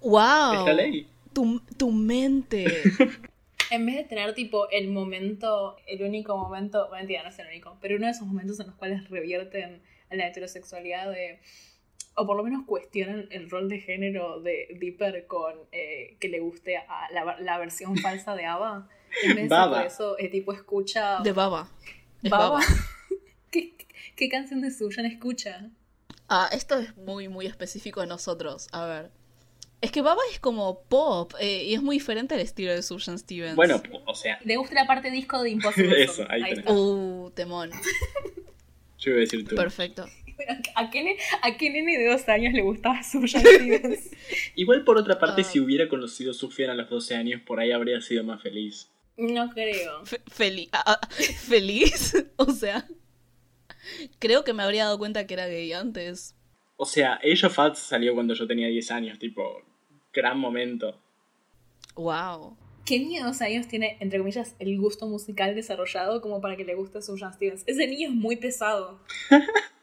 [0.00, 0.60] ¡Wow!
[0.60, 1.06] Es la ley.
[1.32, 2.66] Tu, tu mente.
[3.70, 7.78] en vez de tener tipo el momento, el único momento, mentira, no es el único,
[7.80, 11.40] pero uno de esos momentos en los cuales revierten a la heterosexualidad de,
[12.14, 16.40] o por lo menos cuestionan el rol de género de Dipper con eh, que le
[16.40, 18.88] guste a la, versión falsa de Ava.
[19.22, 21.20] En vez de eso, el tipo escucha...
[21.20, 21.68] De Baba.
[22.22, 22.60] Baba.
[23.50, 23.74] ¿Qué,
[24.16, 25.70] ¿Qué canción de Susan escucha?
[26.28, 28.68] Ah, esto es muy, muy específico de nosotros.
[28.72, 29.19] A ver.
[29.80, 33.18] Es que Baba es como pop eh, y es muy diferente al estilo de Sufjan
[33.18, 33.56] Stevens.
[33.56, 34.38] Bueno, o sea.
[34.44, 36.02] Le gusta la parte disco de Impossible.
[36.02, 36.72] Eso, ahí, está.
[36.72, 37.70] Uh, temón.
[38.98, 39.56] Yo iba a decir tú.
[39.56, 40.06] Perfecto.
[40.74, 44.10] ¿A qué, ¿A qué nene de dos años le gustaba Sufjan Stevens?
[44.54, 45.44] Igual por otra parte, ah.
[45.44, 48.90] si hubiera conocido Sufjan a los 12 años, por ahí habría sido más feliz.
[49.16, 50.04] No creo.
[50.28, 50.68] feliz.
[50.72, 51.08] Ah, ah,
[51.48, 52.14] ¿Feliz?
[52.36, 52.86] o sea.
[54.18, 56.36] Creo que me habría dado cuenta que era gay antes.
[56.76, 59.62] O sea, Age of Us salió cuando yo tenía 10 años, tipo,
[60.12, 60.98] gran momento.
[61.94, 62.56] Wow.
[62.84, 66.64] ¿Qué niño de dos años tiene, entre comillas, el gusto musical desarrollado como para que
[66.64, 67.62] le guste Sufjan Stevens?
[67.66, 69.00] Ese niño es muy pesado.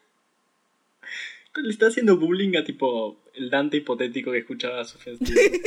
[1.55, 5.61] le está haciendo bullying a tipo el Dante hipotético que escuchaba a Sufjan Stevens.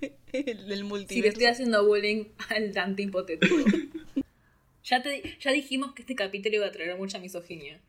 [0.32, 1.14] el del multiverso.
[1.14, 3.54] Sí, le estoy haciendo bullying al Dante hipotético.
[4.84, 7.80] ya, te, ya dijimos que este capítulo iba a traer mucha misoginia.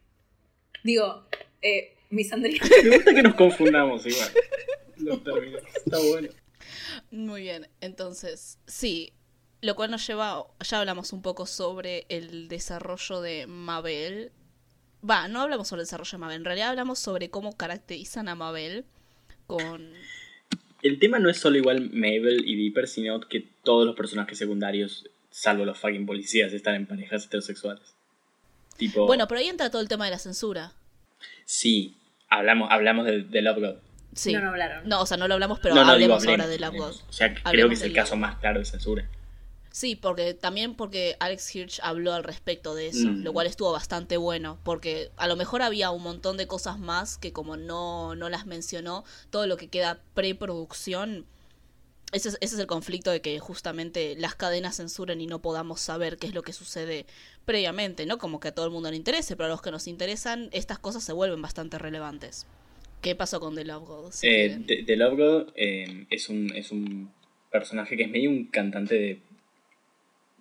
[0.83, 1.25] Digo,
[1.61, 2.61] eh, misandría.
[2.83, 4.29] Me gusta que nos confundamos igual.
[6.09, 6.29] Bueno.
[7.11, 9.13] Muy bien, entonces, sí,
[9.61, 14.31] lo cual nos lleva, ya hablamos un poco sobre el desarrollo de Mabel.
[15.07, 18.35] Va, no hablamos sobre el desarrollo de Mabel, en realidad hablamos sobre cómo caracterizan a
[18.35, 18.85] Mabel
[19.47, 19.93] con...
[20.81, 25.09] El tema no es solo igual Mabel y Dipper, sino que todos los personajes secundarios,
[25.29, 27.95] salvo los fucking policías, están en parejas heterosexuales.
[28.75, 29.05] Tipo...
[29.05, 30.73] Bueno, pero ahí entra todo el tema de la censura.
[31.45, 31.95] Sí,
[32.27, 33.75] hablamos, hablamos de, de Love God.
[34.34, 34.88] No, no hablaron.
[34.88, 36.95] No, o sea, no lo hablamos, pero hablemos ahora de Love God.
[37.10, 39.08] O sea, creo que es el caso más claro de censura.
[39.73, 43.34] Sí, porque también porque Alex Hirsch habló al respecto de eso, lo mm.
[43.34, 47.34] cual estuvo bastante bueno, porque a lo mejor había un montón de cosas más que
[47.34, 51.26] como no, no las mencionó, todo lo que queda preproducción,
[52.12, 55.82] ese es, ese es el conflicto de que justamente las cadenas censuren y no podamos
[55.82, 57.08] saber qué es lo que sucede
[57.45, 58.19] previamente, ¿no?
[58.19, 60.78] Como que a todo el mundo le interese, pero a los que nos interesan, estas
[60.78, 62.45] cosas se vuelven bastante relevantes.
[63.03, 64.13] ¿Qué pasó con The Love God?
[64.23, 67.11] Eh, The, Love God eh, es, un, es un
[67.51, 69.19] personaje que es medio un cantante de.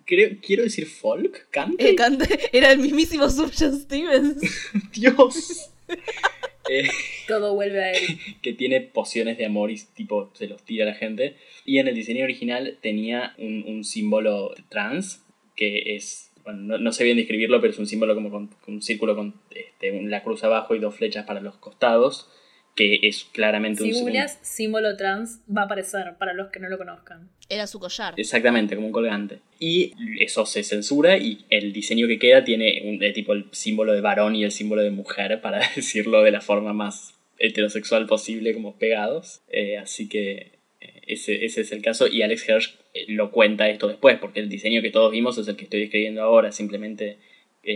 [0.05, 1.89] Creo, quiero decir folk, cante.
[1.89, 1.95] Eh,
[2.53, 4.41] era el mismísimo Subjan Stevens.
[4.93, 5.71] Dios.
[7.27, 8.17] Todo vuelve a él.
[8.41, 11.35] Que tiene pociones de amor y tipo se los tira a la gente.
[11.65, 15.21] Y en el diseño original tenía un, un símbolo trans
[15.57, 19.15] que es bueno, no, sé bien describirlo, pero es un símbolo como con, un círculo
[19.15, 22.29] con este, la cruz abajo y dos flechas para los costados
[22.75, 23.93] que es claramente un...
[23.93, 27.29] Si googleas símbolo trans va a aparecer para los que no lo conozcan.
[27.49, 28.15] Era su collar.
[28.17, 29.39] Exactamente, como un colgante.
[29.59, 33.93] Y eso se censura y el diseño que queda tiene un, de tipo el símbolo
[33.93, 38.53] de varón y el símbolo de mujer, para decirlo de la forma más heterosexual posible,
[38.53, 39.41] como pegados.
[39.49, 42.07] Eh, así que eh, ese, ese, es el caso.
[42.07, 45.47] Y Alex Hirsch eh, lo cuenta esto después, porque el diseño que todos vimos es
[45.47, 46.51] el que estoy describiendo ahora.
[46.51, 47.17] Simplemente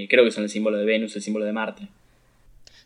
[0.09, 1.87] creo que son el símbolo de Venus, el símbolo de Marte.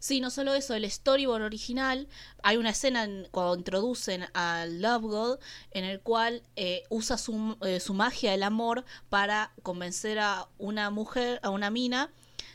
[0.01, 2.07] Sí, no solo eso, el storyboard original,
[2.41, 7.79] hay una escena cuando introducen al Love God en el cual eh, usa su, eh,
[7.79, 12.09] su magia, el amor, para convencer a una mujer, a una mina,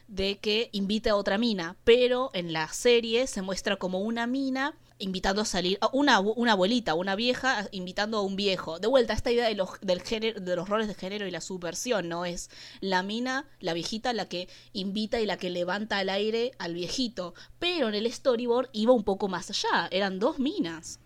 [0.09, 4.75] de que invite a otra mina, pero en la serie se muestra como una mina
[4.99, 8.79] invitando a salir una, una abuelita, una vieja invitando a un viejo.
[8.79, 11.41] De vuelta, esta idea de los, del género, de los roles de género y la
[11.41, 12.25] subversión, ¿no?
[12.25, 16.75] Es la mina, la viejita, la que invita y la que levanta al aire al
[16.75, 17.35] viejito.
[17.59, 21.01] Pero en el storyboard iba un poco más allá, eran dos minas.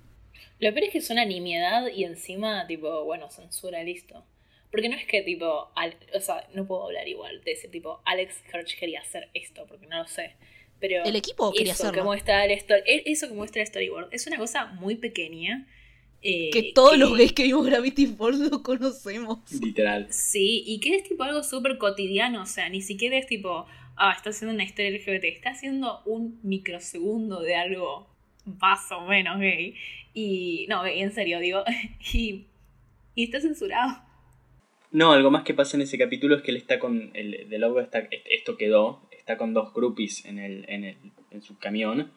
[0.59, 4.25] Lo peor es que es una nimiedad y encima, tipo, bueno, censura, listo.
[4.71, 5.73] Porque no es que, tipo,
[6.15, 9.87] o sea, no puedo hablar igual de ese tipo, Alex Hirsch quería hacer esto, porque
[9.87, 10.37] no lo sé.
[10.81, 12.03] Pero el equipo quería eso hacerlo.
[12.03, 15.67] Que muestra el e, eso que muestra el storyboard es una cosa muy pequeña.
[16.23, 19.39] Eh, que todos los gays que vimos Gravity Falls lo conocemos.
[19.61, 20.07] Literal.
[20.11, 23.67] Sí, y que es tipo algo súper cotidiano, o sea, ni siquiera es tipo,
[23.97, 28.07] ah, está haciendo una historia LGBT, está haciendo un microsegundo de algo
[28.45, 29.75] más o menos gay.
[30.13, 31.63] Y, no, en serio, digo,
[32.13, 32.47] y,
[33.15, 34.03] y está censurado.
[34.93, 37.11] No, algo más que pasa en ese capítulo es que él está con.
[37.15, 38.09] El de logo está.
[38.29, 39.09] Esto quedó.
[39.31, 40.97] Está con dos groupies en, el, en, el,
[41.31, 42.11] en su camión.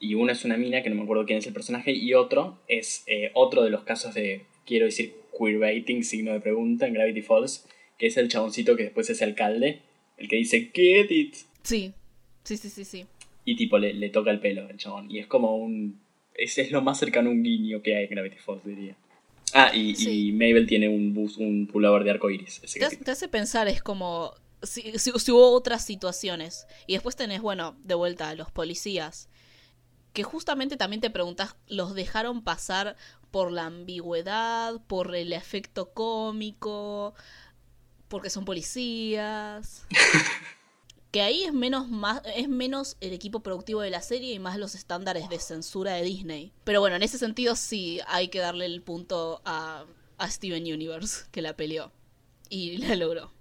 [0.00, 1.92] Y una es una mina, que no me acuerdo quién es el personaje.
[1.92, 4.42] Y otro es eh, otro de los casos de.
[4.66, 7.66] Quiero decir, queerbaiting, signo de pregunta, en Gravity Falls.
[7.96, 9.80] Que es el chaboncito que después es alcalde.
[10.18, 11.36] El que dice, Get it.
[11.62, 11.94] Sí.
[12.44, 13.06] Sí, sí, sí, sí.
[13.46, 15.10] Y tipo, le, le toca el pelo al chabón.
[15.10, 15.98] Y es como un.
[16.34, 18.94] Ese es lo más cercano a un guiño que hay en Gravity Falls, diría.
[19.54, 22.60] Ah, y, Mabel tiene un bus, un pullover de arco iris.
[22.60, 24.34] Te, hace pensar, es como.
[24.62, 24.92] Si,
[25.30, 26.66] hubo otras situaciones.
[26.86, 29.28] Y después tenés, bueno, de vuelta a los policías.
[30.12, 32.96] Que justamente también te preguntas, ¿los dejaron pasar
[33.30, 37.14] por la ambigüedad, por el efecto cómico,
[38.08, 39.86] porque son policías?
[41.10, 44.58] que ahí es menos más es menos el equipo productivo de la serie y más
[44.58, 46.52] los estándares de censura de Disney.
[46.64, 49.84] Pero bueno, en ese sentido sí hay que darle el punto a,
[50.18, 51.92] a Steven Universe que la peleó
[52.50, 53.37] y la logró.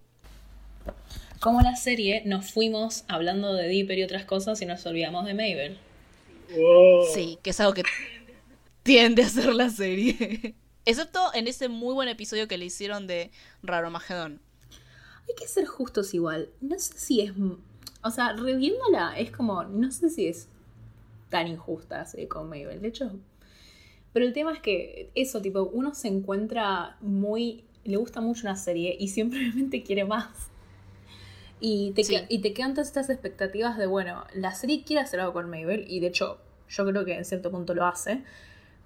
[1.39, 5.34] Como la serie nos fuimos hablando de Dipper y otras cosas y nos olvidamos de
[5.34, 5.78] Mabel.
[7.13, 7.84] Sí, que es algo que
[8.84, 10.56] tiende a hacer la serie.
[10.86, 14.41] Excepto en ese muy buen episodio que le hicieron de Raro Magedón
[15.28, 16.50] hay que ser justos igual.
[16.62, 17.34] No sé si es.
[18.04, 19.63] O sea, reviéndola es como.
[19.63, 20.47] No sé si es
[21.30, 22.82] tan injusta así con Mabel.
[22.82, 23.12] De hecho.
[24.13, 27.63] Pero el tema es que eso, tipo, uno se encuentra muy.
[27.84, 30.30] Le gusta mucho una serie y simplemente quiere más.
[31.60, 35.34] Y te, y te quedan todas estas expectativas de, bueno, la serie quiere hacer algo
[35.34, 36.38] con Mabel y de hecho
[36.70, 38.24] yo creo que en cierto punto lo hace.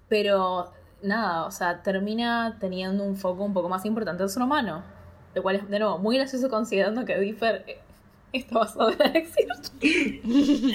[0.08, 4.82] Pero nada, o sea, termina teniendo un foco un poco más importante en su humano.
[5.34, 7.78] Lo cual es, de nuevo, muy gracioso considerando que Dipper eh,
[8.32, 9.46] está basado en Alexis.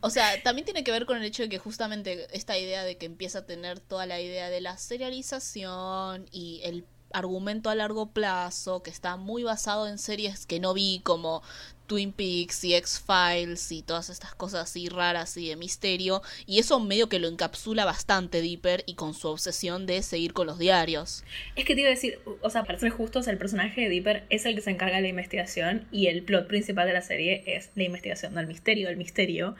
[0.00, 2.96] O sea, también tiene que ver con el hecho de que justamente esta idea de
[2.96, 8.06] que empieza a tener toda la idea de la serialización y el argumento a largo
[8.06, 11.42] plazo que está muy basado en series que no vi como
[11.88, 16.78] Twin Peaks y X-Files y todas estas cosas así raras y de misterio y eso
[16.78, 21.24] medio que lo encapsula bastante Dipper y con su obsesión de seguir con los diarios.
[21.56, 24.24] Es que te iba a decir, o sea, para ser justos, el personaje de Dipper
[24.28, 27.42] es el que se encarga de la investigación y el plot principal de la serie
[27.46, 29.56] es la investigación del misterio, el misterio.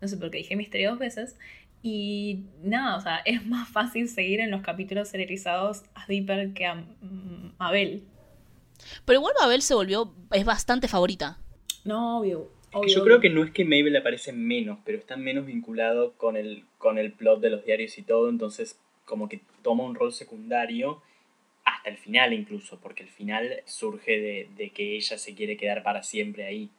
[0.00, 1.36] No sé por qué dije misterio dos veces.
[1.82, 6.66] Y nada, o sea, es más fácil seguir en los capítulos serializados a Dipper que
[6.66, 8.04] a mm, Mabel.
[9.04, 11.38] Pero igual Mabel se volvió, es bastante favorita.
[11.84, 12.50] No, obvio.
[12.88, 16.64] Yo creo que no es que Mabel aparece menos, pero está menos vinculado con el,
[16.78, 21.02] con el plot de los diarios y todo, entonces como que toma un rol secundario
[21.64, 25.82] hasta el final incluso, porque el final surge de, de que ella se quiere quedar
[25.82, 26.70] para siempre ahí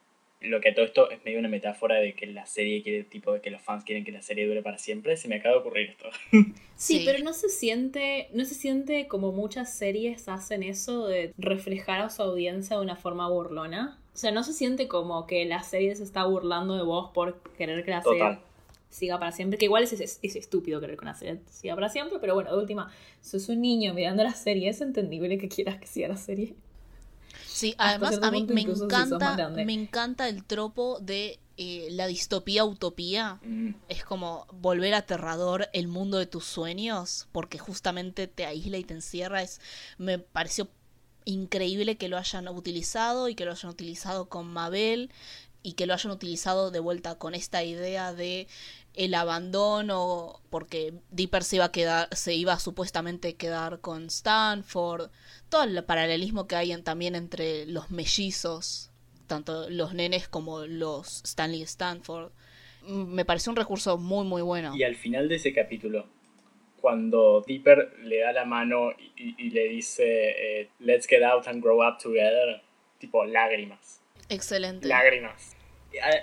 [0.44, 3.40] lo que todo esto es medio una metáfora de que la serie quiere, tipo de
[3.40, 5.90] que los fans quieren que la serie dure para siempre, se me acaba de ocurrir
[5.90, 6.08] esto.
[6.76, 12.00] Sí, pero no se siente, no se siente como muchas series hacen eso de reflejar
[12.00, 14.00] a su audiencia de una forma burlona.
[14.12, 17.40] O sea, no se siente como que la serie se está burlando de vos por
[17.56, 18.38] querer que la serie
[18.90, 19.56] siga para siempre.
[19.56, 22.58] Que igual es, es, estúpido querer que una serie siga para siempre, pero bueno, de
[22.58, 22.90] última,
[23.20, 26.54] sos un niño mirando la serie, es entendible que quieras que siga la serie.
[27.54, 33.38] Sí, además a mí me encanta, me encanta el tropo de eh, la distopía utopía.
[33.44, 33.76] Mm.
[33.88, 38.94] Es como volver aterrador el mundo de tus sueños, porque justamente te aísla y te
[38.94, 39.40] encierra.
[39.40, 39.60] Es,
[39.98, 40.68] me pareció
[41.26, 45.12] increíble que lo hayan utilizado y que lo hayan utilizado con Mabel
[45.62, 48.48] y que lo hayan utilizado de vuelta con esta idea de
[48.94, 55.10] el abandono porque Dipper se iba a quedar se iba supuestamente quedar con Stanford
[55.48, 58.90] todo el paralelismo que hay también entre los mellizos
[59.26, 62.30] tanto los nenes como los Stanley Stanford.
[62.86, 64.74] Me pareció un recurso muy, muy bueno.
[64.76, 66.06] Y al final de ese capítulo,
[66.80, 71.86] cuando Dipper le da la mano y, le dice, eh, let's get out and grow
[71.86, 72.60] up together,
[72.98, 74.02] tipo lágrimas.
[74.28, 74.86] Excelente.
[74.86, 75.56] Lágrimas.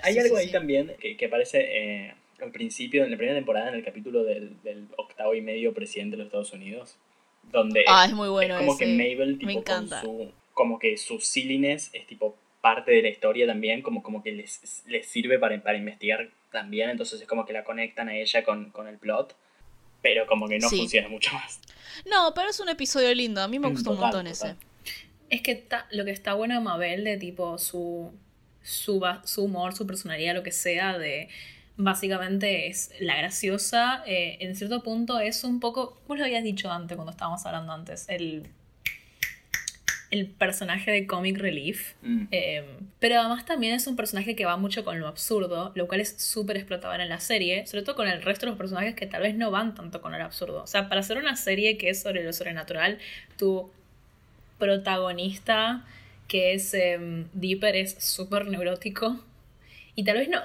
[0.02, 3.76] Hay, algo ahí también que, que aparece eh, al principio, en la primera temporada, en
[3.76, 6.96] el capítulo del, del, octavo y medio presidente de los Estados Unidos,
[7.50, 10.00] donde ah, es, muy bueno como que Mabel, tipo, Me encanta.
[10.02, 14.32] su, como que su silliness es tipo parte de la historia también, como, como que
[14.32, 18.44] les, les sirve para, para investigar también, entonces es como que la conectan a ella
[18.44, 19.36] con, con el plot
[20.02, 21.60] pero como que no funciona mucho más.
[22.04, 24.56] No, pero es un episodio lindo, a mí me mm, gustó un montón ese.
[25.30, 28.12] Es que lo que está bueno de Mabel, de tipo su,
[28.62, 31.28] su, su humor, su personalidad, lo que sea, de
[31.76, 36.70] básicamente es la graciosa, eh, en cierto punto es un poco, vos lo habías dicho
[36.70, 38.48] antes cuando estábamos hablando antes, el
[40.12, 41.94] el personaje de Comic Relief.
[42.02, 42.24] Mm.
[42.30, 42.64] Em,
[43.00, 46.14] pero además también es un personaje que va mucho con lo absurdo, lo cual es
[46.22, 49.22] súper explotador en la serie, sobre todo con el resto de los personajes que tal
[49.22, 50.62] vez no van tanto con el absurdo.
[50.62, 52.98] O sea, para hacer una serie que es sobre lo sobrenatural,
[53.38, 53.70] tu
[54.58, 55.86] protagonista,
[56.28, 59.18] que es eh, Dipper, es súper neurótico.
[59.94, 60.40] Y tal vez no.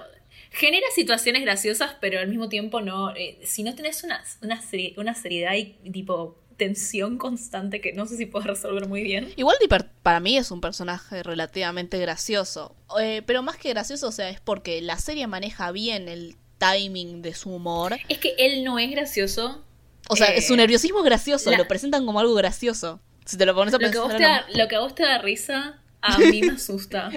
[0.58, 3.16] Genera situaciones graciosas, pero al mismo tiempo no.
[3.16, 4.62] Eh, si no tenés una, una,
[4.98, 9.32] una seriedad y tipo tensión constante que no sé si puedo resolver muy bien.
[9.36, 12.76] Igual Dipper para mí es un personaje relativamente gracioso.
[13.00, 17.22] Eh, pero más que gracioso, o sea, es porque la serie maneja bien el timing
[17.22, 17.98] de su humor.
[18.10, 19.64] Es que él no es gracioso.
[20.10, 23.00] O sea, su eh, nerviosismo es gracioso, lo presentan como algo gracioso.
[23.26, 24.04] Si te lo pones a pensar.
[24.04, 26.54] Lo que, a vos te lo que a vos te da risa, a mí me
[26.54, 27.12] asusta.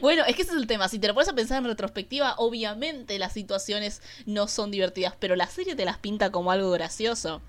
[0.00, 0.88] bueno, es que ese es el tema.
[0.88, 5.36] Si te lo pones a pensar en retrospectiva, obviamente las situaciones no son divertidas, pero
[5.36, 7.40] la serie te las pinta como algo gracioso.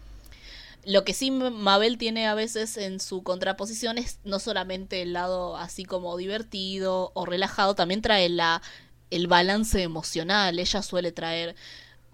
[0.83, 5.55] Lo que sí Mabel tiene a veces en su contraposición es no solamente el lado
[5.57, 8.63] así como divertido o relajado, también trae la,
[9.11, 10.57] el balance emocional.
[10.57, 11.55] Ella suele traer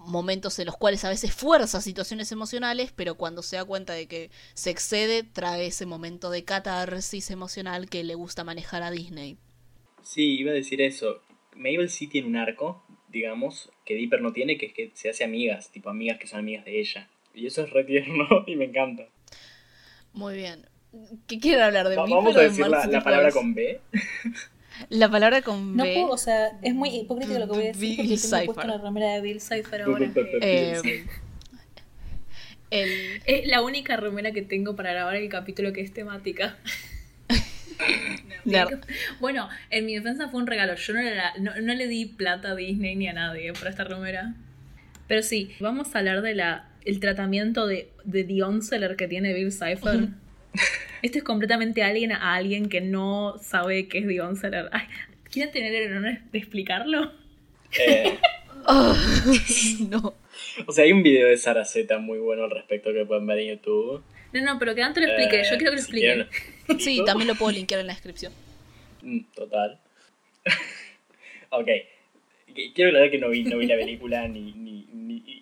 [0.07, 4.07] momentos en los cuales a veces fuerza situaciones emocionales, pero cuando se da cuenta de
[4.07, 9.37] que se excede, trae ese momento de catarsis emocional que le gusta manejar a Disney.
[10.01, 11.21] Sí, iba a decir eso.
[11.55, 15.23] Mabel sí tiene un arco, digamos, que Dipper no tiene, que es que se hace
[15.23, 17.09] amigas, tipo amigas que son amigas de ella.
[17.33, 19.07] Y eso es re tierno y me encanta.
[20.13, 20.65] Muy bien.
[21.27, 22.11] ¿Qué quiere hablar de mí?
[22.11, 23.81] Vamos a decir la, palabra con B.
[24.89, 25.77] La palabra con B.
[25.77, 28.67] No puedo, o sea, es muy hipócrita lo que voy a decir porque tengo puesto
[28.67, 30.11] la remera de Bill Cipher ahora.
[30.41, 31.05] Eh,
[32.69, 36.57] Es la única remera que tengo para grabar el capítulo que es temática.
[39.19, 40.75] bueno, en mi defensa fue un regalo.
[40.75, 41.01] Yo no,
[41.61, 44.33] no, le di plata a Disney ni a nadie por esta remera.
[45.07, 49.51] Pero sí, vamos a hablar de la el tratamiento de, de The que tiene Bill
[49.51, 50.09] Cipher.
[51.01, 54.69] Esto es completamente alguien a alguien que no sabe qué es The Onseller.
[55.31, 57.11] ¿Quieren tener el honor de explicarlo?
[57.77, 58.17] Eh.
[58.65, 58.95] Oh,
[59.89, 60.13] no.
[60.65, 63.55] O sea, hay un video de Saraceta muy bueno al respecto que pueden ver en
[63.55, 64.03] YouTube.
[64.33, 65.43] No, no, pero que antes lo explique.
[65.43, 66.27] Yo quiero que lo explique.
[66.79, 68.33] sí, también lo puedo linkear en la descripción.
[69.01, 69.79] Mm, total.
[71.51, 71.67] ok.
[72.73, 74.53] Quiero aclarar que no vi, no vi la película ni,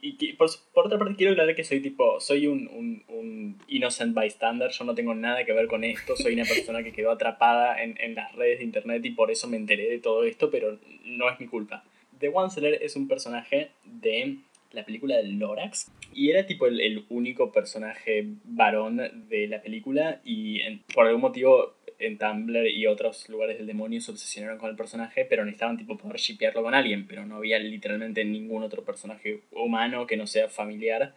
[0.01, 4.69] y, por, otra parte quiero aclarar que soy tipo, soy un, un, un, innocent bystander,
[4.69, 7.97] yo no tengo nada que ver con esto, soy una persona que quedó atrapada en,
[7.99, 11.29] en las redes de internet y por eso me enteré de todo esto, pero no
[11.29, 11.83] es mi culpa.
[12.19, 14.37] The One Seller es un personaje de
[14.71, 20.21] la película de Lorax y era tipo el, el único personaje varón de la película
[20.23, 20.61] y
[20.93, 25.25] por algún motivo en Tumblr y otros lugares del demonio se obsesionaron con el personaje,
[25.25, 30.07] pero necesitaban tipo poder shipearlo con alguien, pero no había literalmente ningún otro personaje humano
[30.07, 31.15] que no sea familiar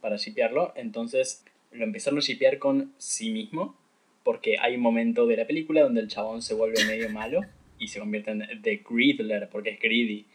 [0.00, 3.76] para shipearlo, entonces lo empezaron a shipear con sí mismo,
[4.22, 7.40] porque hay un momento de la película donde el chabón se vuelve medio malo
[7.78, 10.26] y se convierte en The Greedler, porque es greedy.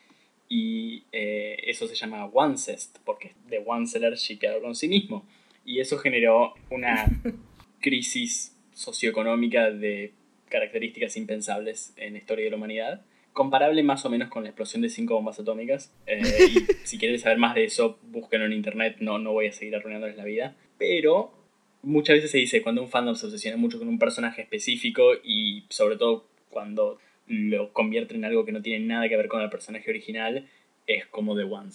[0.48, 5.26] Y eh, eso se llama Oncest, porque es The Onceler shipeado con sí mismo.
[5.66, 7.06] Y eso generó una
[7.82, 10.14] crisis socioeconómica de
[10.48, 13.02] características impensables en la historia de la humanidad.
[13.34, 15.94] Comparable más o menos con la explosión de cinco bombas atómicas.
[16.08, 19.52] Eh, y si quieren saber más de eso, búsquenlo en internet, no, no voy a
[19.52, 20.56] seguir arruinándoles la vida.
[20.78, 21.34] Pero
[21.82, 25.66] muchas veces se dice cuando un fandom se obsesiona mucho con un personaje específico y
[25.70, 29.50] sobre todo cuando lo convierte en algo que no tiene nada que ver con el
[29.50, 30.48] personaje original,
[30.88, 31.72] es como The One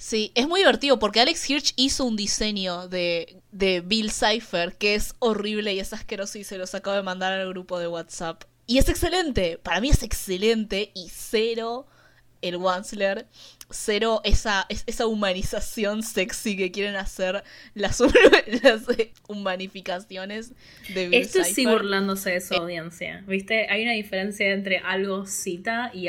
[0.00, 4.94] Sí, es muy divertido porque Alex Hirsch hizo un diseño de, de Bill Cipher que
[4.94, 8.44] es horrible y es asqueroso y se los acabo de mandar al grupo de WhatsApp.
[8.66, 11.86] Y es excelente, para mí es excelente y cero
[12.40, 13.26] el Wansler,
[13.68, 17.44] cero esa, esa humanización sexy que quieren hacer
[17.74, 18.00] las,
[19.28, 20.54] humanificaciones
[20.94, 23.66] de Bill Esto sí burlándose de su audiencia, ¿viste?
[23.68, 26.08] Hay una diferencia entre algo cita y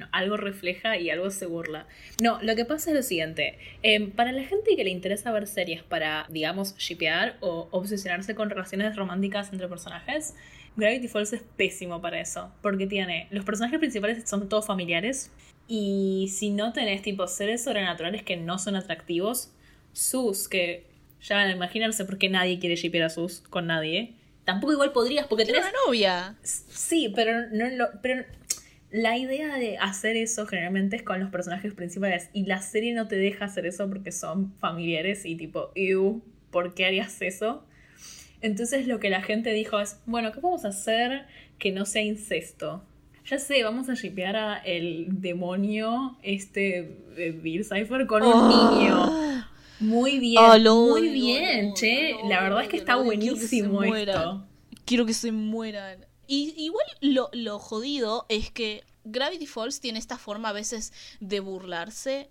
[0.00, 1.86] ah, algo refleja y algo se burla.
[2.20, 5.46] No, lo que pasa es lo siguiente, em, para la gente que le interesa ver
[5.46, 10.34] series para, digamos, shipear o obsesionarse con relaciones románticas entre personajes,
[10.76, 15.30] Gravity Falls es pésimo para eso, porque tiene, los personajes principales son todos familiares,
[15.68, 19.50] y si no tenés tipo seres sobrenaturales que no son atractivos,
[19.92, 20.86] Sus, que
[21.22, 24.14] ya van a imaginarse por qué nadie quiere shipear a Sus con nadie.
[24.44, 25.62] Tampoco igual podrías, porque tenés.
[25.62, 26.36] una novia.
[26.42, 27.88] Sí, pero no lo.
[28.02, 28.24] Pero
[28.92, 32.28] la idea de hacer eso generalmente es con los personajes principales.
[32.34, 36.74] Y la serie no te deja hacer eso porque son familiares y tipo, ew, ¿por
[36.74, 37.64] qué harías eso?
[38.42, 41.26] Entonces lo que la gente dijo es, bueno, ¿qué podemos hacer
[41.58, 42.84] que no sea incesto?
[43.24, 46.98] Ya sé, vamos a shipear a el demonio este
[47.42, 48.80] Bill Cipher con un oh.
[48.80, 49.46] niño.
[49.80, 52.14] Muy bien, oh, muy bien, che.
[52.28, 54.46] la verdad es que está buenísimo esto.
[54.84, 56.11] Quiero que se mueran.
[56.32, 61.40] Y igual lo, lo jodido es que Gravity Falls tiene esta forma a veces de
[61.40, 62.30] burlarse.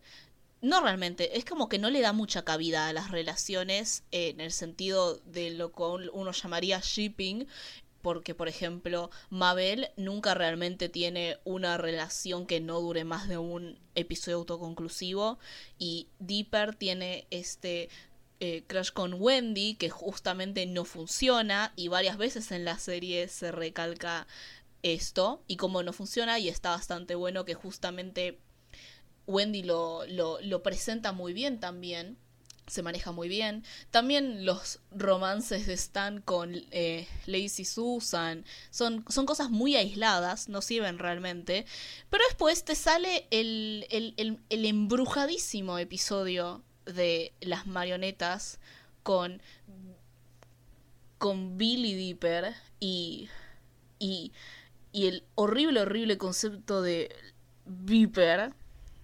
[0.59, 4.51] No realmente, es como que no le da mucha cabida a las relaciones en el
[4.51, 7.45] sentido de lo que uno llamaría shipping,
[8.01, 13.77] porque por ejemplo Mabel nunca realmente tiene una relación que no dure más de un
[13.93, 15.37] episodio autoconclusivo
[15.77, 17.89] y Deeper tiene este
[18.43, 23.51] eh, crush con Wendy que justamente no funciona y varias veces en la serie se
[23.51, 24.25] recalca
[24.81, 28.39] esto y cómo no funciona y está bastante bueno que justamente
[29.27, 32.17] Wendy lo, lo, presenta muy bien también
[32.65, 33.63] se maneja muy bien.
[33.91, 40.61] También los romances de Stan con eh, Lacey Susan son, son cosas muy aisladas, no
[40.61, 41.65] sirven realmente.
[42.09, 46.63] Pero después te sale el, el, el, embrujadísimo episodio
[46.93, 48.59] de las marionetas
[49.03, 49.41] con,
[51.17, 53.29] con Billy Dipper y,
[53.99, 54.31] y,
[54.91, 57.09] y el horrible, horrible concepto de
[57.65, 58.53] Viper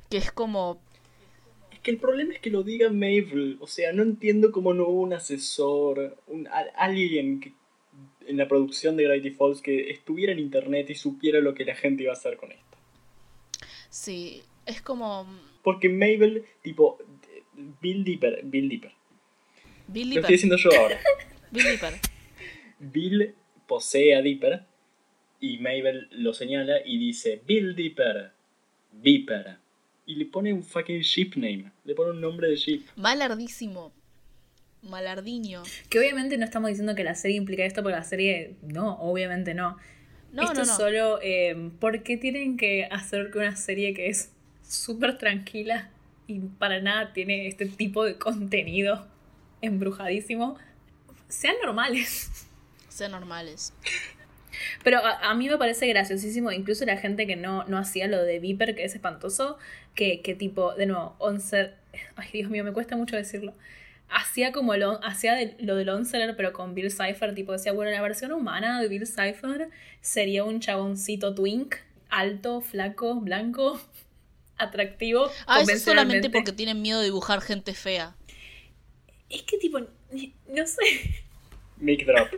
[0.09, 0.81] que es como...
[1.71, 4.87] Es que el problema es que lo diga Mabel, o sea, no entiendo cómo no
[4.87, 7.53] hubo un asesor, un, alguien que,
[8.25, 11.75] en la producción de Gravity Falls que estuviera en internet y supiera lo que la
[11.75, 12.77] gente iba a hacer con esto.
[13.89, 15.27] Sí, es como...
[15.63, 16.97] Porque Mabel, tipo,
[17.81, 18.91] Bill Dipper, Bill Dipper.
[19.87, 20.15] Bill Dipper.
[20.15, 20.99] Lo estoy diciendo yo ahora.
[21.51, 21.93] Bill Dipper.
[22.79, 23.35] Bill
[23.67, 24.63] posee a Dipper
[25.39, 28.31] y Mabel lo señala y dice Bill Dipper,
[28.91, 29.57] Viper
[30.05, 31.71] y le pone un fucking ship name.
[31.83, 32.83] Le pone un nombre de ship.
[32.95, 33.91] Malardísimo.
[34.81, 35.63] Malardiño.
[35.89, 39.53] Que obviamente no estamos diciendo que la serie implica esto, porque la serie no, obviamente
[39.53, 39.77] no.
[40.31, 44.33] No, esto no, es solo eh, porque tienen que hacer que una serie que es
[44.61, 45.89] súper tranquila
[46.27, 49.05] y para nada tiene este tipo de contenido
[49.61, 50.57] embrujadísimo,
[51.27, 52.47] sean normales.
[52.89, 53.73] Sean normales.
[54.83, 58.39] Pero a, mí me parece graciosísimo, incluso la gente que no, no hacía lo de
[58.39, 59.57] Viper, que es espantoso,
[59.95, 61.75] que, que tipo, de nuevo, Onser,
[62.15, 63.53] ay Dios mío, me cuesta mucho decirlo,
[64.09, 68.01] hacía como lo, hacía lo del Onser, pero con Bill Cipher, tipo decía, bueno, la
[68.01, 69.69] versión humana de Bill Cipher
[70.01, 71.75] sería un chaboncito twink,
[72.09, 73.79] alto, flaco, blanco,
[74.57, 75.29] atractivo.
[75.45, 78.15] Ah, eso solamente porque tienen miedo de dibujar gente fea.
[79.29, 81.25] Es que tipo, no sé.
[81.77, 82.29] Mic drop.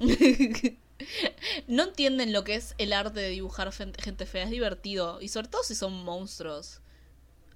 [1.68, 4.44] no entienden lo que es el arte de dibujar gente fea.
[4.44, 5.20] Es divertido.
[5.20, 6.80] Y sobre todo si son monstruos.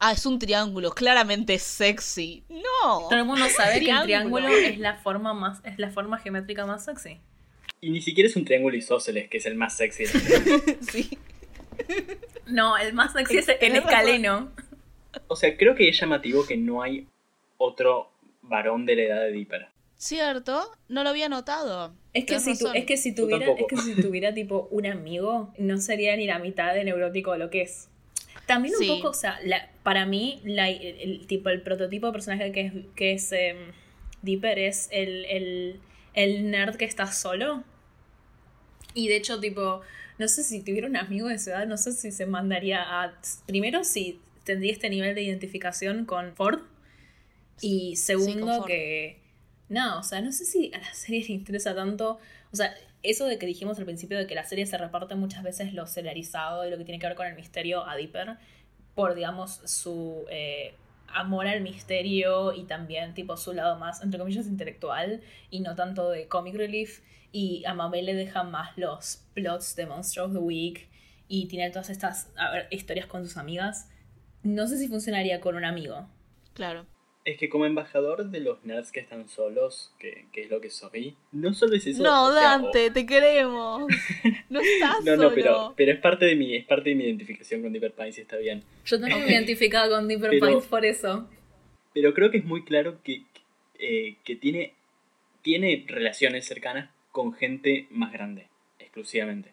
[0.00, 2.44] Ah, es un triángulo, claramente sexy.
[2.48, 3.08] No.
[3.08, 6.64] Todo el mundo sabe que el triángulo es la forma más, es la forma geométrica
[6.66, 7.18] más sexy.
[7.80, 10.06] Y ni siquiera es un triángulo isósceles, que es el más sexy.
[10.92, 11.18] sí.
[12.46, 14.50] No, el más sexy es el escaleno.
[15.26, 17.06] O sea, creo que es llamativo que no hay
[17.58, 18.10] otro
[18.40, 19.68] varón de la edad de Dipper.
[19.98, 21.92] Cierto, no lo había notado.
[22.14, 25.78] Es que, si es que si tuviera, es que si tuviera tipo un amigo, no
[25.78, 27.88] sería ni la mitad de neurótico de lo que es.
[28.46, 29.38] También un poco, o sea,
[29.82, 33.56] para mí, el, tipo, el prototipo de personaje que es, que es em,
[34.22, 35.80] Dipper es el,
[36.14, 37.64] el, nerd que está solo.
[38.94, 39.82] Y de hecho, tipo,
[40.18, 43.14] no sé si tuviera un amigo de esa edad, no sé si se mandaría a.
[43.46, 46.60] Primero, si tendría este nivel de identificación con Ford.
[47.60, 49.20] Y segundo, que
[49.68, 52.18] no, o sea, no sé si a la serie le interesa tanto.
[52.52, 55.42] O sea, eso de que dijimos al principio de que la serie se reparte muchas
[55.42, 58.36] veces lo celerizado y lo que tiene que ver con el misterio a Dipper,
[58.94, 60.74] por, digamos, su eh,
[61.08, 66.10] amor al misterio y también, tipo, su lado más, entre comillas, intelectual y no tanto
[66.10, 67.00] de comic relief.
[67.30, 70.88] Y a Mabel le deja más los plots de Monster of the Week
[71.28, 72.32] y tiene todas estas
[72.70, 73.90] historias con sus amigas,
[74.42, 76.08] no sé si funcionaría con un amigo.
[76.54, 76.86] Claro.
[77.28, 81.14] Es que como embajador de los nerds que están solos, que, es lo que soy,
[81.30, 82.02] no solo es eso.
[82.02, 83.82] No, Dante, te queremos.
[84.48, 87.60] No estás no, no, pero, pero es parte de mi, es parte de mi identificación
[87.60, 88.62] con Deeper Pines y está bien.
[88.86, 91.28] Yo también me identificado con Deeper Pines por eso.
[91.92, 93.24] Pero creo que es muy claro que,
[93.78, 94.72] eh, que tiene,
[95.42, 98.46] tiene relaciones cercanas con gente más grande,
[98.78, 99.52] exclusivamente.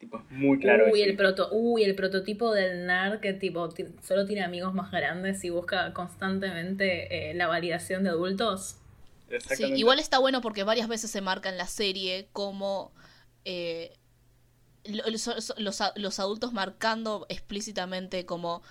[0.00, 0.86] Tipo, es muy claro.
[0.90, 3.68] Uy, el proto, uy, el prototipo del nerd que tipo
[4.02, 8.78] solo tiene amigos más grandes y busca constantemente eh, la validación de adultos.
[9.50, 12.92] Sí, igual está bueno porque varias veces se marca en la serie como
[13.44, 13.92] eh,
[14.84, 18.62] los, los, adultos marcando explícitamente como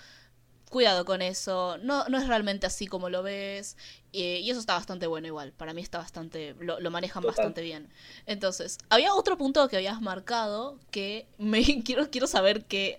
[0.70, 3.76] cuidado con eso, no, no es realmente así como lo ves,
[4.13, 7.88] eh, y eso está bastante bueno igual, para mí está bastante, lo, manejan bastante bien.
[8.28, 12.97] Entonces, había otro punto que habías marcado que me quiero, quiero saber qué,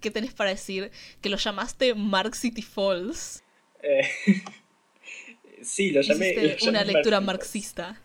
[0.00, 3.42] qué tenés para decir, que lo llamaste Mark City Falls.
[3.82, 4.02] Eh,
[5.62, 6.56] sí, lo llamé...
[6.66, 8.00] una lectura marxista.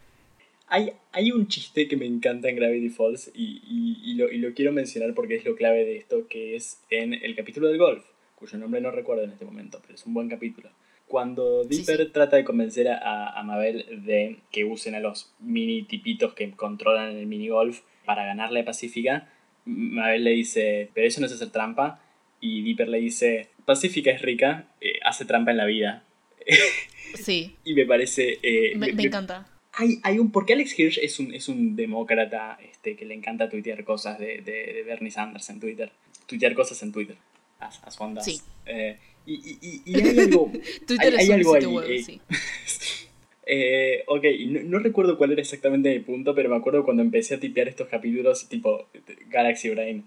[0.70, 3.62] Hay, hay, un chiste que me encanta en Gravity Falls y,
[4.04, 7.14] y, lo, y lo quiero mencionar porque es lo clave de esto, que es en
[7.14, 8.04] el capítulo del golf
[8.38, 10.70] cuyo nombre no recuerdo en este momento, pero es un buen capítulo.
[11.08, 16.52] Cuando Dipper trata de convencer a, Mabel de que usen a los mini tipitos que
[16.52, 19.30] controlan el mini golf para ganarle a Pacífica,
[19.66, 22.02] Mabel le dice, pero eso no es hacer trampa.
[22.40, 26.04] Y Dipper le dice, Pacífica es rica, eh, hace trampa en la vida.
[27.16, 27.56] Sí.
[27.64, 28.38] y me parece...
[28.44, 29.48] Eh, me, encanta.
[29.74, 33.50] Hay, hay un, porque Alex Hirsch es un, es un demócrata este, que le encanta
[33.50, 35.92] tuitear cosas de, de, de Bernie Sanders en Twitter.
[36.28, 37.16] Tuitear cosas en Twitter
[37.60, 38.42] a, su Sí.
[38.66, 40.52] Eh, y, y, y, hay algo.
[40.88, 41.98] Twitter hay, algo ahí.
[41.98, 42.22] Eh, sí.
[43.46, 47.36] eh, ok, no, no, recuerdo cuál era exactamente mi punto, pero me acuerdo cuando empecé
[47.36, 48.88] a tipear estos capítulos tipo
[49.30, 50.06] Galaxy Brain.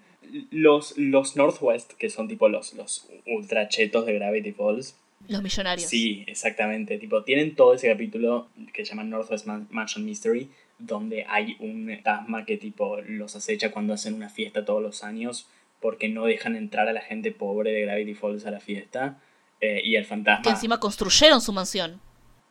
[0.51, 4.97] Los, los Northwest, que son tipo los, los ultra chetos de Gravity Falls.
[5.29, 5.89] Los millonarios.
[5.89, 6.99] Sí, exactamente.
[6.99, 10.49] Tipo, tienen todo ese capítulo que se llama Northwest Mansion Mystery,
[10.79, 15.47] donde hay un fantasma que tipo los acecha cuando hacen una fiesta todos los años
[15.81, 19.19] porque no dejan entrar a la gente pobre de Gravity Falls a la fiesta.
[19.61, 20.43] Eh, y el fantasma.
[20.43, 22.01] Que encima construyeron su mansión.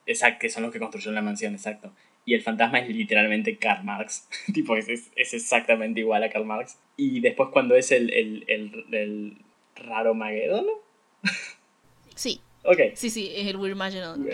[0.06, 1.92] Exacto, que son los que construyeron la mansión, exacto.
[2.26, 4.28] Y el fantasma es literalmente Karl Marx.
[4.54, 6.78] tipo, es, es, exactamente igual a Karl Marx.
[6.98, 9.38] Y después, cuando es el, el, el, el
[9.76, 10.16] raro
[12.16, 12.42] sí.
[12.64, 12.80] Ok.
[12.94, 14.28] Sí, sí, es el Weird Magellan.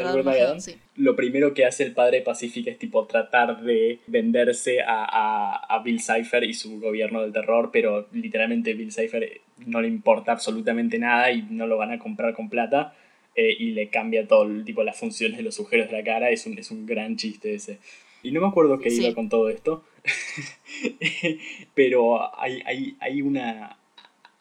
[0.96, 5.84] Lo primero que hace el padre Pacífico es tipo tratar de venderse a, a, a,
[5.84, 10.98] Bill Cipher y su gobierno del terror, pero literalmente Bill Cipher no le importa absolutamente
[10.98, 12.96] nada y no lo van a comprar con plata.
[13.36, 16.30] Eh, y le cambia todo tipo las funciones de los agujeros de la cara.
[16.30, 17.80] Es un, es un gran chiste ese.
[18.24, 19.84] Y no me acuerdo qué iba con todo esto.
[21.76, 23.78] pero hay, hay, hay una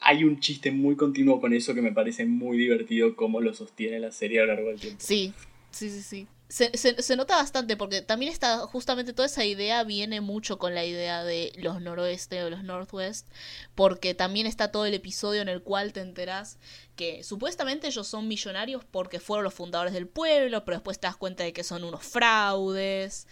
[0.05, 3.99] hay un chiste muy continuo con eso que me parece muy divertido cómo lo sostiene
[3.99, 4.99] la serie a lo largo del tiempo.
[5.03, 5.33] Sí,
[5.71, 6.27] sí, sí, sí.
[6.47, 10.85] Se, se, nota bastante porque también está justamente toda esa idea viene mucho con la
[10.85, 13.27] idea de los noroeste o los northwest
[13.73, 16.59] porque también está todo el episodio en el cual te enteras
[16.95, 21.17] que supuestamente ellos son millonarios porque fueron los fundadores del pueblo pero después te das
[21.17, 23.27] cuenta de que son unos fraudes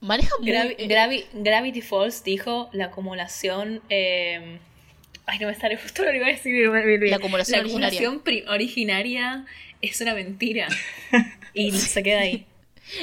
[0.00, 4.58] manejan muy, eh, Gravity Falls dijo la acumulación eh,
[5.26, 6.68] Ay, no me sale justo lo que iba a decir.
[7.10, 9.44] La acumulación, la acumulación originaria.
[9.82, 10.68] es una mentira.
[11.54, 12.46] y se queda ahí.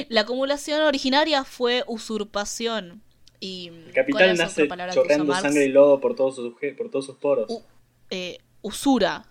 [0.07, 3.01] La acumulación originaria fue usurpación.
[3.41, 7.51] Y, el capital nace chorreando sangre y lodo por todos sus, por todos sus poros.
[8.09, 9.25] eh, usura.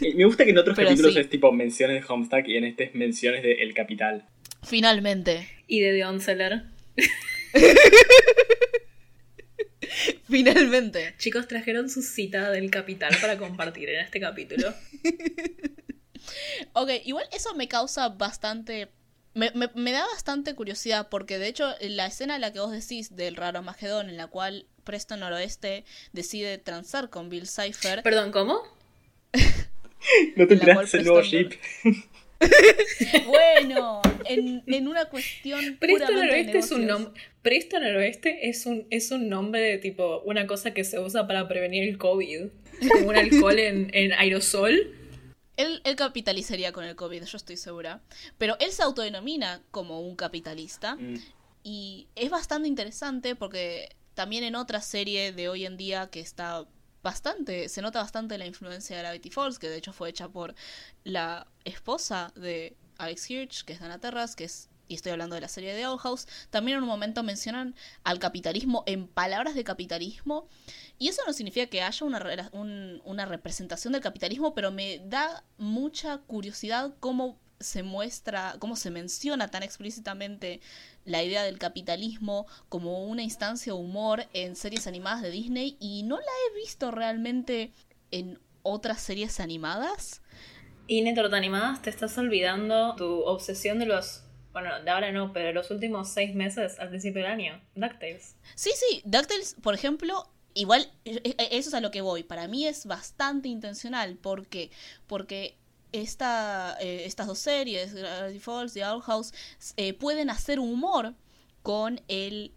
[0.00, 2.94] me gusta que en otros capítulos es tipo menciones de Homestuck y en este es
[2.94, 4.28] menciones de El Capital.
[4.62, 5.48] Finalmente.
[5.66, 6.62] Y de The Seller.
[10.30, 11.14] Finalmente.
[11.18, 14.74] Chicos, trajeron su cita del capital para compartir en este capítulo.
[16.74, 18.90] ok, igual eso me causa bastante...
[19.34, 23.36] Me, da bastante curiosidad porque de hecho la escena en la que vos decís del
[23.36, 28.02] raro Magedón en la cual Preston Noroeste decide transar con Bill Cipher...
[28.02, 28.62] Perdón, ¿cómo?
[30.36, 31.52] no te enteraste el nuevo ship.
[33.26, 35.76] bueno, en, en, una cuestión.
[35.78, 37.20] Preston Noroeste es un nombre.
[37.42, 41.48] Preston Noroeste es un, es un nombre de tipo una cosa que se usa para
[41.48, 42.46] prevenir el COVID.
[42.92, 44.94] Como un alcohol en, en aerosol.
[45.56, 48.00] Él, él, capitalizaría con el COVID, yo estoy segura.
[48.38, 50.94] Pero él se autodenomina como un capitalista.
[50.94, 51.16] Mm.
[51.64, 56.66] Y es bastante interesante porque también en otra serie de hoy en día que está
[57.02, 60.54] bastante, se nota bastante la influencia de Gravity Falls, que de hecho fue hecha por
[61.04, 65.42] la esposa de Alex Hirsch, que es Dana Terras, que es y estoy hablando de
[65.42, 67.74] la serie de Old House, también en un momento mencionan
[68.04, 70.48] al capitalismo en palabras de capitalismo.
[70.98, 72.50] Y eso no significa que haya una,
[73.04, 79.48] una representación del capitalismo, pero me da mucha curiosidad cómo se muestra, cómo se menciona
[79.48, 80.60] tan explícitamente
[81.04, 86.02] la idea del capitalismo como una instancia de humor en series animadas de Disney y
[86.04, 87.72] no la he visto realmente
[88.10, 90.22] en otras series animadas.
[90.88, 95.32] Y en otras animadas te estás olvidando tu obsesión de los bueno, de ahora no,
[95.32, 98.34] pero los últimos seis meses al principio del año, DuckTales.
[98.56, 102.24] Sí, sí, DuckTales, por ejemplo, igual, e, e, eso es a lo que voy.
[102.24, 104.16] Para mí es bastante intencional.
[104.16, 104.70] ¿Por qué?
[105.06, 105.56] Porque
[105.92, 109.32] esta, eh, estas dos series, Gravity Falls y Owl House,
[109.76, 111.14] eh, pueden hacer humor
[111.62, 112.52] con el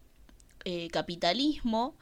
[0.64, 1.96] eh, capitalismo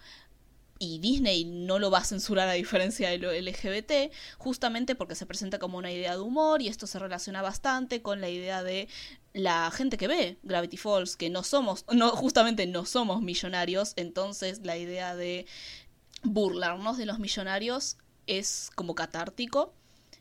[0.79, 5.25] y Disney no lo va a censurar a diferencia de lo LGBT, justamente porque se
[5.25, 8.87] presenta como una idea de humor y esto se relaciona bastante con la idea de
[9.33, 14.61] la gente que ve Gravity Falls, que no somos, no, justamente no somos millonarios, entonces
[14.63, 15.45] la idea de
[16.23, 19.73] burlarnos de los millonarios es como catártico,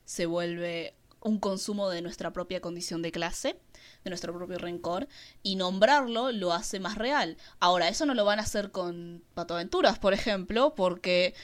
[0.05, 3.61] se vuelve un consumo de nuestra propia condición de clase,
[4.05, 5.09] de nuestro propio rencor,
[5.43, 7.37] y nombrarlo lo hace más real.
[7.61, 11.35] Ahora, eso no lo van a hacer con Pato Aventuras, por ejemplo, porque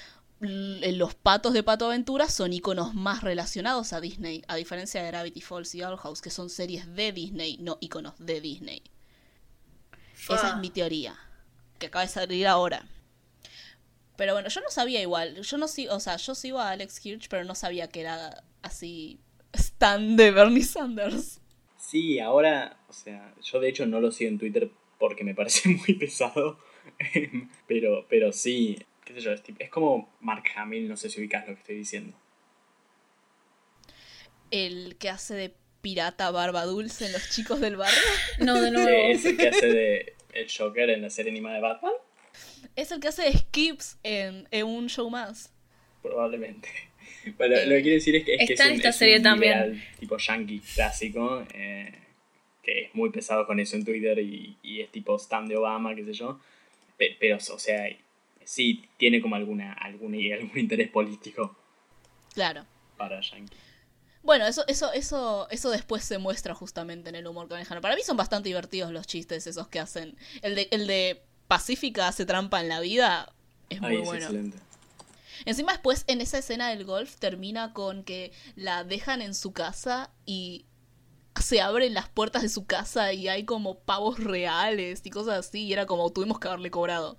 [0.40, 5.40] los patos de Pato Aventuras son iconos más relacionados a Disney, a diferencia de Gravity
[5.40, 8.82] Falls y Owl House, que son series de Disney, no iconos de Disney.
[10.28, 11.16] Esa es mi teoría,
[11.78, 12.86] que acaba de salir ahora.
[14.16, 15.40] Pero bueno, yo no sabía igual.
[15.42, 18.44] Yo no sigo, o sea, yo sigo a Alex Hirsch, pero no sabía que era
[18.62, 19.20] así
[19.52, 21.40] stan de Bernie Sanders.
[21.86, 25.68] Sí, ahora, o sea, yo de hecho no lo sigo en Twitter porque me parece
[25.86, 26.58] muy pesado.
[27.66, 31.46] pero, pero sí, qué sé yo, es, es como Mark Hamill, no sé si ubicas
[31.46, 32.16] lo que estoy diciendo.
[34.50, 38.00] El que hace de pirata barba dulce en Los Chicos del Barrio.
[38.38, 38.88] No, de nuevo.
[38.88, 41.92] es el que hace de el Joker en la serie animada de Batman.
[42.76, 45.52] Es el que hace skips en, en un show más.
[46.02, 46.68] Probablemente.
[47.36, 49.82] Bueno, lo que quiero decir es que es, que es un, esta serie también.
[49.98, 51.92] tipo yankee clásico, eh,
[52.62, 55.94] que es muy pesado con eso en Twitter y, y es tipo stand de Obama,
[55.94, 56.40] qué sé yo.
[56.96, 57.88] Pero, o sea,
[58.44, 61.56] sí tiene como alguna, algún, algún interés político.
[62.34, 62.64] Claro.
[62.96, 63.56] Para yankee.
[64.22, 67.82] Bueno, eso, eso, eso, eso después se muestra justamente en el humor conejano.
[67.82, 70.16] Para mí son bastante divertidos los chistes esos que hacen.
[70.40, 73.34] El de, el de Pacífica hace trampa en la vida
[73.68, 74.24] es muy bueno.
[74.24, 74.56] Excelente.
[75.44, 80.10] Encima después en esa escena del golf termina con que la dejan en su casa
[80.26, 80.66] y
[81.40, 85.64] se abren las puertas de su casa y hay como pavos reales y cosas así
[85.64, 87.18] y era como tuvimos que haberle cobrado.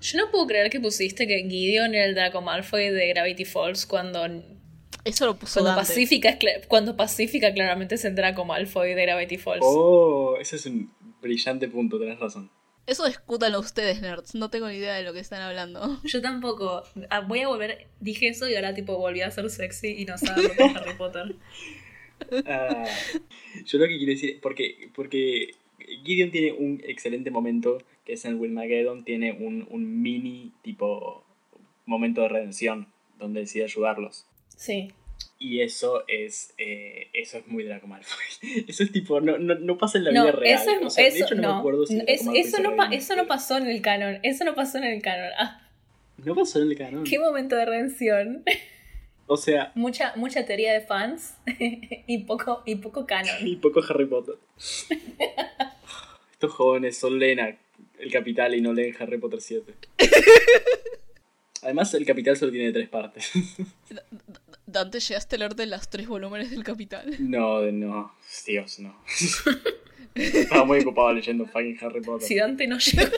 [0.00, 3.86] Yo no puedo creer que pusiste que Gideon era el Draco Malfoy de Gravity Falls
[3.86, 4.26] cuando
[5.04, 9.62] eso lo puso cuando Pacífica, cuando Pacífica claramente es el Draco Malfoy de Gravity Falls.
[9.62, 12.50] Oh, ese es un brillante punto, tenés razón.
[12.86, 14.34] Eso discútanlo ustedes, nerds.
[14.34, 16.00] No tengo ni idea de lo que están hablando.
[16.04, 16.82] Yo tampoco.
[17.10, 17.86] Ah, voy a volver.
[18.00, 20.76] Dije eso y ahora, tipo, volví a ser sexy y no sabes lo que es
[20.76, 21.36] Harry Potter.
[22.46, 22.84] Ah,
[23.64, 24.40] yo lo que quiero decir.
[24.40, 25.54] Porque, porque
[26.04, 27.78] Gideon tiene un excelente momento.
[28.04, 29.04] Que es en Wilmageddon.
[29.04, 31.24] Tiene un, un mini, tipo,
[31.86, 32.88] momento de redención.
[33.18, 34.26] Donde decide ayudarlos.
[34.56, 34.92] Sí.
[35.42, 38.24] Y eso es eh, eso es muy Draco Malfoy.
[38.68, 40.60] Eso es tipo, no, no, no pasa en la vida real.
[40.60, 43.56] Eso, o sea, de hecho, no, me acuerdo si es, eso, no eso no pasó
[43.56, 44.20] en el canon.
[44.22, 45.30] Eso no pasó en el canon.
[45.36, 45.68] Ah.
[46.18, 47.02] No pasó en el canon.
[47.02, 48.44] Qué momento de redención.
[49.28, 49.72] O sea.
[49.76, 53.34] Mucha, mucha teoría de fans y poco, y poco canon.
[53.40, 54.34] Y poco Harry Potter.
[56.32, 57.56] Estos jóvenes son Lena,
[57.98, 59.72] el capital, y no leen Harry Potter 7.
[61.62, 63.30] Además, el capital solo tiene tres partes.
[64.72, 67.16] Dante, ¿llegaste a leer de las tres volúmenes del Capital?
[67.18, 68.16] No, no.
[68.46, 68.96] Dios, no.
[70.14, 72.26] Estaba muy ocupado leyendo fucking Harry Potter.
[72.26, 73.12] Si Dante no llegó.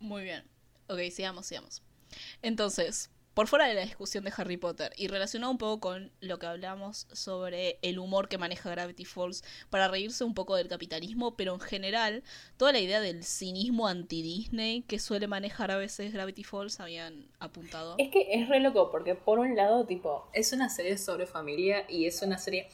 [0.00, 0.42] muy bien.
[0.88, 1.82] Ok, sigamos, sigamos.
[2.42, 6.38] Entonces, por fuera de la discusión de Harry Potter y relacionado un poco con lo
[6.38, 11.36] que hablamos sobre el humor que maneja Gravity Falls para reírse un poco del capitalismo,
[11.36, 12.22] pero en general
[12.56, 17.96] toda la idea del cinismo anti-Disney que suele manejar a veces Gravity Falls habían apuntado.
[17.98, 21.84] Es que es re loco porque por un lado tipo es una serie sobre familia
[21.90, 22.68] y es una serie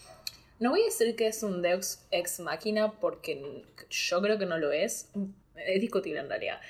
[0.61, 4.59] no voy a decir que es un Deus ex máquina porque yo creo que no
[4.59, 5.11] lo es,
[5.57, 6.61] es discutible en realidad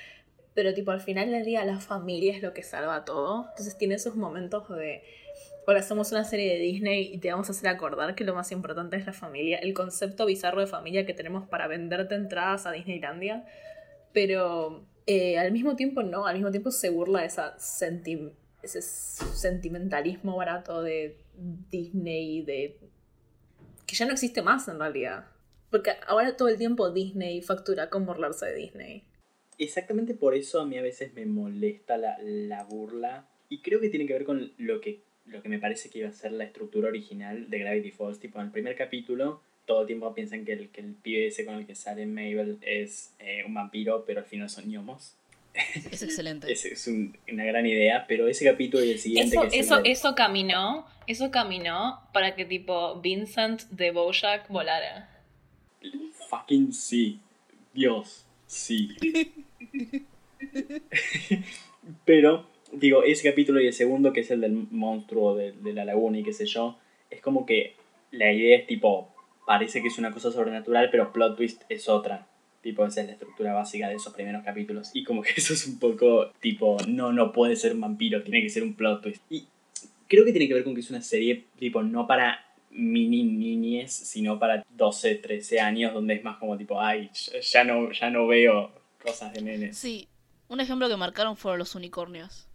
[0.53, 3.47] pero tipo al final del día la familia es lo que salva todo.
[3.49, 5.03] Entonces tiene esos momentos de,
[5.67, 8.51] ahora somos una serie de Disney y te vamos a hacer acordar que lo más
[8.51, 12.71] importante es la familia, el concepto bizarro de familia que tenemos para venderte entradas a
[12.71, 13.45] Disneylandia,
[14.11, 17.55] pero eh, al mismo tiempo no, al mismo tiempo se burla de esa
[18.61, 21.17] ese sentimentalismo barato de
[21.69, 22.79] Disney, de
[23.85, 25.25] que ya no existe más en realidad.
[25.69, 29.03] Porque ahora todo el tiempo Disney factura con burlarse de Disney.
[29.57, 33.27] Exactamente por eso a mí a veces me molesta la, la burla.
[33.49, 36.09] Y creo que tiene que ver con lo que, lo que me parece que iba
[36.09, 38.19] a ser la estructura original de Gravity Falls.
[38.19, 41.45] Tipo, en el primer capítulo, todo el tiempo piensan que el, que el pibe ese
[41.45, 45.15] con el que sale Mabel es eh, un vampiro, pero al final son gnomos.
[45.53, 46.51] Es excelente.
[46.51, 46.87] es,
[47.31, 52.01] una gran idea, pero ese capítulo y el siguiente eso, eso, eso caminó, eso caminó
[52.11, 55.09] para que tipo Vincent de Bojack volara.
[56.29, 57.19] Fucking sí.
[57.73, 58.89] Dios, sí.
[62.05, 65.85] pero, digo, ese capítulo y el segundo, que es el del monstruo de, de la
[65.85, 66.77] laguna y qué sé yo,
[67.09, 67.75] es como que
[68.11, 69.13] la idea es tipo,
[69.45, 72.27] parece que es una cosa sobrenatural, pero plot twist es otra.
[72.61, 74.91] Tipo, esa es la estructura básica de esos primeros capítulos.
[74.93, 78.41] Y como que eso es un poco tipo, no, no puede ser un vampiro, tiene
[78.41, 79.23] que ser un plot twist.
[79.29, 79.47] Y
[80.07, 83.93] creo que tiene que ver con que es una serie, tipo, no para mini niñes,
[83.93, 87.09] sino para 12, 13 años, donde es más como tipo, ay,
[87.41, 88.71] ya no, ya no veo
[89.03, 89.77] cosas de nenes.
[89.77, 90.07] Sí,
[90.47, 92.47] un ejemplo que marcaron fueron los unicornios.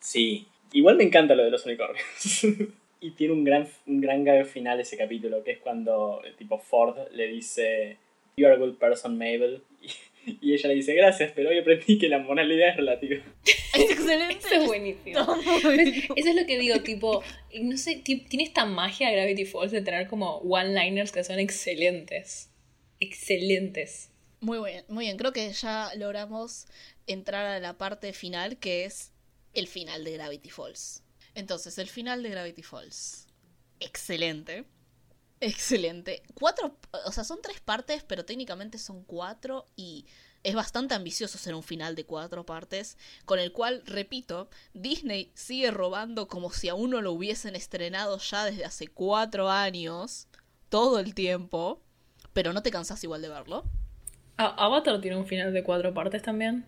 [0.00, 2.04] Sí, igual me encanta lo de los unicornios.
[3.00, 7.26] y tiene un gran, un gran final ese capítulo, que es cuando tipo Ford le
[7.28, 7.98] dice
[8.36, 9.62] You are a good person, Mabel.
[10.40, 13.16] Y, ella le dice, gracias, pero hoy aprendí que la moralidad es relativa.
[13.44, 13.56] Es
[13.90, 14.36] excelente.
[14.38, 15.18] Eso es buenísimo.
[15.18, 17.24] Eso es lo que digo, tipo,
[17.60, 22.52] no sé, tiene esta magia Gravity Falls de tener como one-liners que son excelentes.
[23.00, 24.11] Excelentes.
[24.42, 25.16] Muy bien, muy bien.
[25.16, 26.66] Creo que ya logramos
[27.06, 29.12] entrar a la parte final, que es
[29.54, 31.04] el final de Gravity Falls.
[31.36, 33.28] Entonces, el final de Gravity Falls.
[33.78, 34.64] Excelente.
[35.38, 36.24] Excelente.
[36.34, 40.06] Cuatro, o sea, son tres partes, pero técnicamente son cuatro y
[40.42, 45.70] es bastante ambicioso ser un final de cuatro partes, con el cual, repito, Disney sigue
[45.70, 50.26] robando como si aún no lo hubiesen estrenado ya desde hace cuatro años,
[50.68, 51.80] todo el tiempo,
[52.32, 53.64] pero no te cansas igual de verlo.
[54.36, 56.64] Avatar tiene un final de cuatro partes también.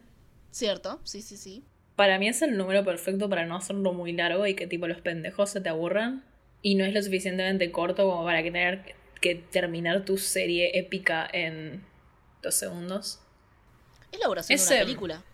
[0.50, 1.64] Cierto, sí, sí, sí.
[1.96, 5.00] Para mí es el número perfecto para no hacerlo muy largo y que tipo los
[5.00, 6.24] pendejos se te aburran
[6.62, 11.28] y no es lo suficientemente corto como para que tener que terminar tu serie épica
[11.32, 11.82] en
[12.42, 13.20] dos segundos.
[14.12, 15.24] Es la duración de una película.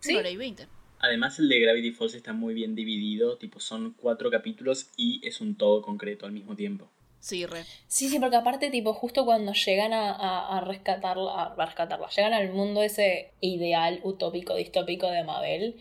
[0.00, 0.12] ¿Sí?
[0.12, 0.66] Una hora y veinte.
[1.00, 5.40] Además el de Gravity Falls está muy bien dividido, tipo son cuatro capítulos y es
[5.40, 6.90] un todo concreto al mismo tiempo.
[7.20, 7.64] Sí, re.
[7.86, 12.52] Sí, sí, porque aparte, tipo, justo cuando llegan a, a, rescatarla, a rescatarla, llegan al
[12.52, 15.76] mundo ese ideal, utópico, distópico de Mabel,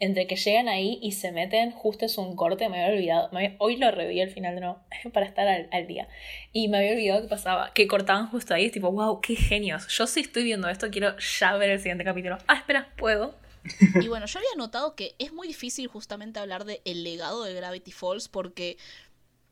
[0.00, 3.76] entre que llegan ahí y se meten, justo es un corte, me había olvidado, hoy
[3.76, 4.82] lo reví al final de no,
[5.12, 6.08] para estar al, día,
[6.52, 9.88] y me había olvidado que pasaba, que cortaban justo ahí, es tipo, wow, qué genios,
[9.88, 13.34] yo sí estoy viendo esto, quiero ya ver el siguiente capítulo, ah, espera, puedo.
[14.02, 17.54] Y bueno, yo había notado que es muy difícil justamente hablar de el legado de
[17.54, 18.76] Gravity Falls porque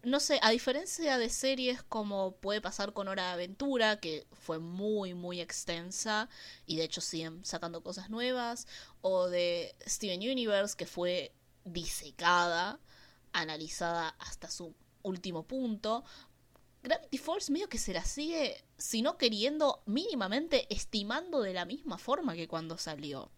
[0.02, 4.58] no sé, a diferencia de series como puede pasar con Hora de Aventura, que fue
[4.58, 6.28] muy, muy extensa
[6.66, 8.66] y de hecho siguen sacando cosas nuevas,
[9.00, 11.32] o de Steven Universe, que fue
[11.64, 12.80] disecada,
[13.32, 16.04] analizada hasta su último punto,
[16.82, 21.96] Gravity Falls medio que se la sigue, si no queriendo, mínimamente estimando de la misma
[21.96, 23.30] forma que cuando salió.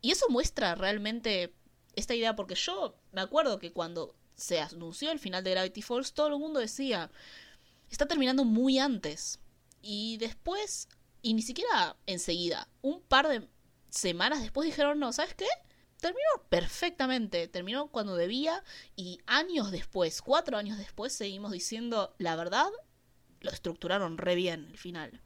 [0.00, 1.54] Y eso muestra realmente
[1.96, 6.12] esta idea, porque yo me acuerdo que cuando se anunció el final de Gravity Falls,
[6.12, 7.10] todo el mundo decía,
[7.90, 9.38] está terminando muy antes.
[9.82, 10.88] Y después,
[11.22, 13.46] y ni siquiera enseguida, un par de
[13.90, 15.46] semanas después dijeron, no, ¿sabes qué?
[16.00, 18.62] Terminó perfectamente, terminó cuando debía
[18.96, 22.70] y años después, cuatro años después, seguimos diciendo, la verdad,
[23.40, 25.20] lo estructuraron re bien el final.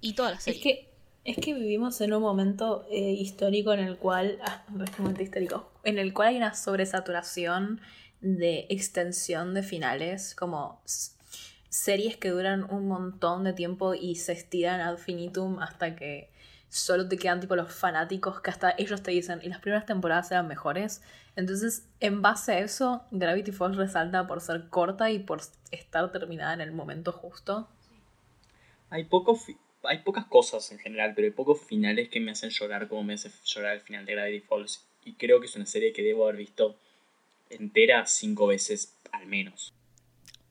[0.00, 0.58] Y toda la serie.
[0.58, 4.64] Es que, es que vivimos en un momento eh, histórico en el cual, ah,
[4.98, 7.80] momento histórico, en el cual hay una sobresaturación
[8.20, 10.82] de extensión de finales, como
[11.68, 16.30] series que duran un montón de tiempo y se estiran ad finitum hasta que
[16.68, 20.30] solo te quedan tipo los fanáticos que hasta ellos te dicen y las primeras temporadas
[20.30, 21.02] eran mejores.
[21.36, 25.40] Entonces, en base a eso, Gravity Falls resalta por ser corta y por
[25.70, 27.68] estar terminada en el momento justo.
[28.90, 29.38] Hay poco
[29.84, 33.14] hay pocas cosas en general, pero hay pocos finales que me hacen llorar como me
[33.14, 34.84] hace llorar el final de Gravity Falls.
[35.04, 36.76] Y creo que es una serie que debo haber visto
[37.50, 39.74] entera cinco veces al menos.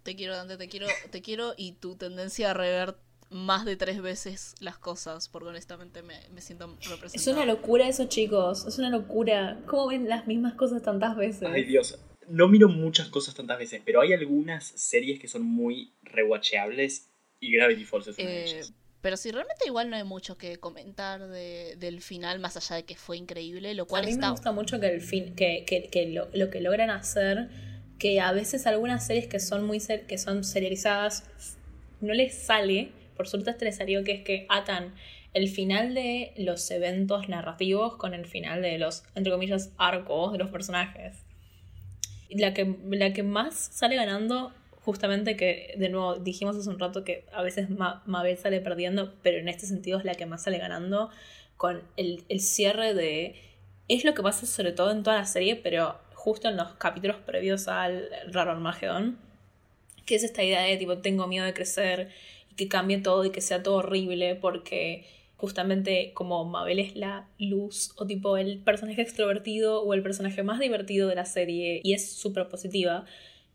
[0.03, 2.95] Te quiero, Dante, te quiero, te quiero y tu tendencia a rever
[3.29, 7.15] más de tres veces las cosas, porque honestamente me, siento representado.
[7.15, 9.59] Es una locura eso, chicos, es una locura.
[9.65, 11.43] ¿Cómo ven las mismas cosas tantas veces?
[11.43, 11.99] Ay, Dios.
[12.27, 17.51] No miro muchas cosas tantas veces, pero hay algunas series que son muy rewatchables y
[17.51, 18.73] Gravity Falls es una de eh, ellas.
[19.01, 22.95] Pero sí, realmente igual no hay mucho que comentar del final, más allá de que
[22.95, 24.27] fue increíble, lo cual A mí está...
[24.27, 27.49] me gusta mucho que, el fin, que, que, que lo, lo, que logran hacer,
[27.99, 31.23] que a veces algunas series que son muy que son serializadas
[32.01, 34.93] no les sale, por suerte este les salió, que es que atan
[35.33, 40.39] el final de los eventos narrativos con el final de los, entre comillas, arcos de
[40.39, 41.23] los personajes.
[42.29, 44.51] La que, la que más sale ganando
[44.87, 49.37] justamente que, de nuevo, dijimos hace un rato que a veces Mabel sale perdiendo, pero
[49.37, 51.09] en este sentido es la que más sale ganando
[51.57, 53.35] con el, cierre de...
[53.89, 57.17] Es lo que pasa sobre todo en toda la serie, pero justo en los capítulos
[57.17, 59.19] previos al Raro Armagedón,
[60.05, 62.07] que es esta idea de tipo, tengo miedo de crecer
[62.49, 67.27] y que cambie todo y que sea todo horrible porque justamente como Mabel es la
[67.39, 71.91] luz o tipo el personaje extrovertido o el personaje más divertido de la serie y
[71.91, 73.03] es súper positiva,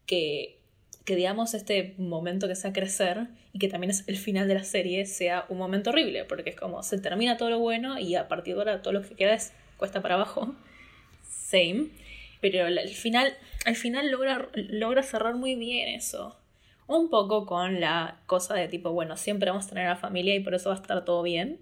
[0.04, 0.61] que
[1.05, 4.64] que digamos este momento que sea crecer y que también es el final de la
[4.64, 8.28] serie sea un momento horrible, porque es como se termina todo lo bueno y a
[8.28, 10.55] partir de ahora todo lo que queda es cuesta para abajo.
[11.28, 11.88] Same.
[12.40, 16.36] Pero al final, al final logra, logra cerrar muy bien eso.
[16.88, 20.34] Un poco con la cosa de tipo, bueno, siempre vamos a tener a la familia
[20.34, 21.61] y por eso va a estar todo bien.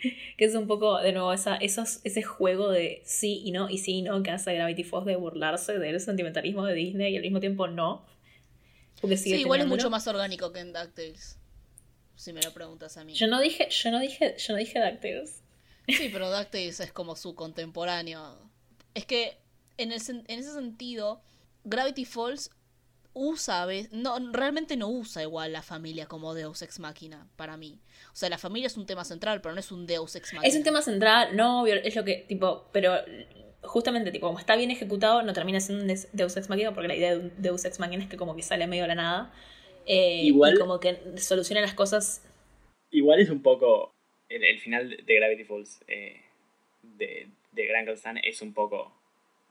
[0.36, 3.78] que es un poco, de nuevo, esa, esos, ese juego de sí y no, y
[3.78, 7.22] sí y no, que hace Gravity Falls de burlarse del sentimentalismo de Disney y al
[7.22, 8.04] mismo tiempo no
[9.16, 11.38] sí, igual es mucho más orgánico que en DuckTales.
[12.16, 13.14] Si me lo preguntas a mí.
[13.14, 15.42] Yo no dije, yo no dije, yo no dije DuckTales.
[15.86, 18.38] Sí, pero DuckTales es como su contemporáneo.
[18.94, 19.38] Es que
[19.78, 21.22] en, ese sentido,
[21.64, 22.50] Gravity Falls
[23.14, 27.80] usa, no, realmente no usa igual la familia como Deus Ex Machina, para mí.
[28.12, 30.48] O sea, la familia es un tema central, pero no es un Deus Ex Machina.
[30.48, 32.94] Es un tema central, no, es lo que, tipo, pero
[33.62, 36.96] justamente, tipo, como está bien ejecutado, no termina siendo un Deus Ex Machina, porque la
[36.96, 39.34] idea de Deus Ex Machina es que como que sale medio de la nada.
[39.86, 42.22] Eh, igual, y como que soluciona las cosas.
[42.90, 43.94] Igual es un poco.
[44.28, 46.20] El, final de Gravity Falls eh,
[46.82, 48.92] de, de Grand Stan es un poco.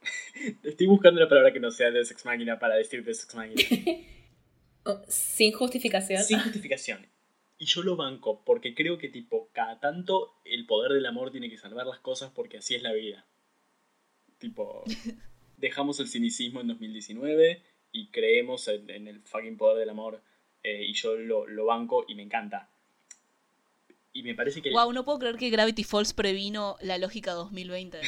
[0.62, 3.62] Estoy buscando una palabra que no sea Deus Ex Machina para decir Deus Ex Machina.
[4.84, 6.22] Oh, sin justificación.
[6.22, 7.06] Sin justificación.
[7.58, 11.50] Y yo lo banco, porque creo que, tipo, cada tanto el poder del amor tiene
[11.50, 13.26] que salvar las cosas porque así es la vida.
[14.38, 14.84] Tipo,
[15.56, 17.62] dejamos el cinicismo en 2019
[17.92, 20.22] y creemos en, el fucking poder del amor.
[20.62, 22.68] Eh, y yo lo, banco y me encanta.
[24.12, 24.70] Y me parece que.
[24.70, 28.00] Wow, no puedo creer que Gravity Falls previno la lógica 2020.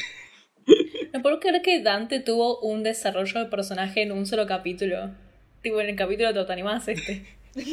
[1.13, 5.11] no puedo creer que Dante tuvo un desarrollo de personaje en un solo capítulo.
[5.61, 7.25] Tipo, en el capítulo de Animadas este.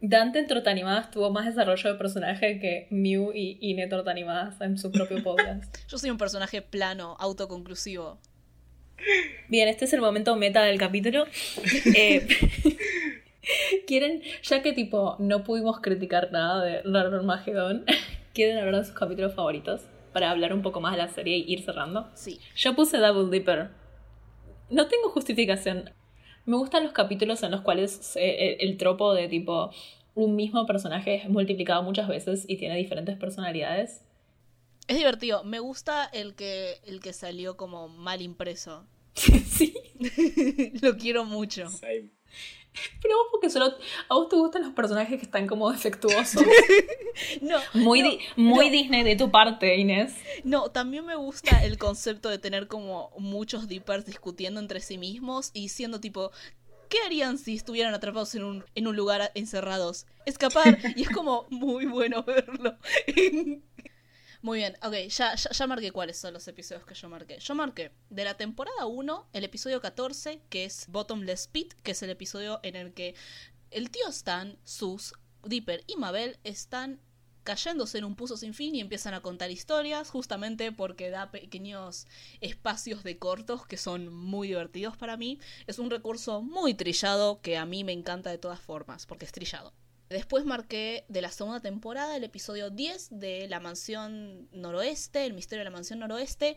[0.00, 4.92] Dante en Trotanimadas tuvo más desarrollo de personaje que Mew y Ine Trotanimadas en su
[4.92, 5.74] propio podcast.
[5.88, 8.18] Yo soy un personaje plano, autoconclusivo.
[9.48, 11.26] Bien, este es el momento meta del capítulo.
[11.94, 12.26] Eh,
[13.86, 17.84] ¿Quieren, ya que tipo no pudimos criticar nada de Raro Magedón,
[18.34, 19.82] ¿quieren hablar de sus capítulos favoritos?
[20.12, 22.10] Para hablar un poco más de la serie y ir cerrando.
[22.14, 22.40] Sí.
[22.56, 23.68] Yo puse Double Dipper.
[24.68, 25.90] No tengo justificación.
[26.46, 29.70] Me gustan los capítulos en los cuales eh, el, tropo de tipo
[30.14, 34.02] un mismo personaje es multiplicado muchas veces y tiene diferentes personalidades.
[34.86, 35.42] Es divertido.
[35.42, 38.86] Me gusta el que, el que salió como mal impreso.
[39.14, 39.74] sí.
[40.82, 41.68] Lo quiero mucho.
[43.02, 43.74] Pero vos porque solo
[44.08, 46.42] a vos te gustan los personajes que están como defectuosos.
[47.40, 47.58] no.
[47.74, 50.14] Muy, muy Disney de tu parte, Inés.
[50.44, 55.50] No, también me gusta el concepto de tener como muchos dippers discutiendo entre sí mismos
[55.52, 56.30] y siendo tipo,
[56.88, 60.06] ¿qué harían si estuvieran atrapados en un, en un lugar encerrados?
[60.24, 60.78] Escapar.
[60.96, 62.76] y es como muy bueno verlo.
[64.46, 67.40] Muy bien, ok, ya, ya, marqué cuáles son los episodios que yo marqué.
[67.40, 72.02] Yo marqué de la temporada 1, el episodio 14, que es Bottomless Pit, que es
[72.04, 73.16] el episodio en el que
[73.72, 77.00] el tío Stan, Sus, Dipper y Mabel están
[77.42, 82.06] cayéndose en un puso sin fin y empiezan a contar historias, justamente porque da pequeños
[82.40, 85.40] espacios de cortos que son muy divertidos para mí.
[85.66, 89.32] Es un recurso muy trillado que a mí me encanta de todas formas, porque es
[89.32, 89.72] trillado.
[90.08, 95.60] Después marqué de la segunda temporada el episodio 10 de La Mansión Noroeste, El Misterio
[95.60, 96.56] de la Mansión Noroeste,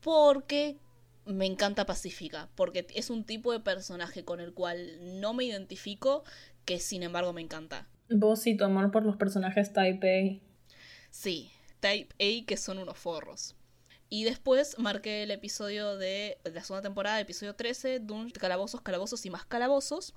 [0.00, 0.78] porque
[1.24, 6.24] me encanta Pacífica, porque es un tipo de personaje con el cual no me identifico,
[6.64, 7.86] que sin embargo me encanta.
[8.10, 10.74] Vos y tu amor por los personajes Type A.
[11.10, 13.54] Sí, Type A que son unos forros.
[14.08, 19.30] Y después marqué el episodio de la segunda temporada, episodio 13, Dungeons, Calabozos, Calabozos y
[19.30, 20.14] más Calabozos,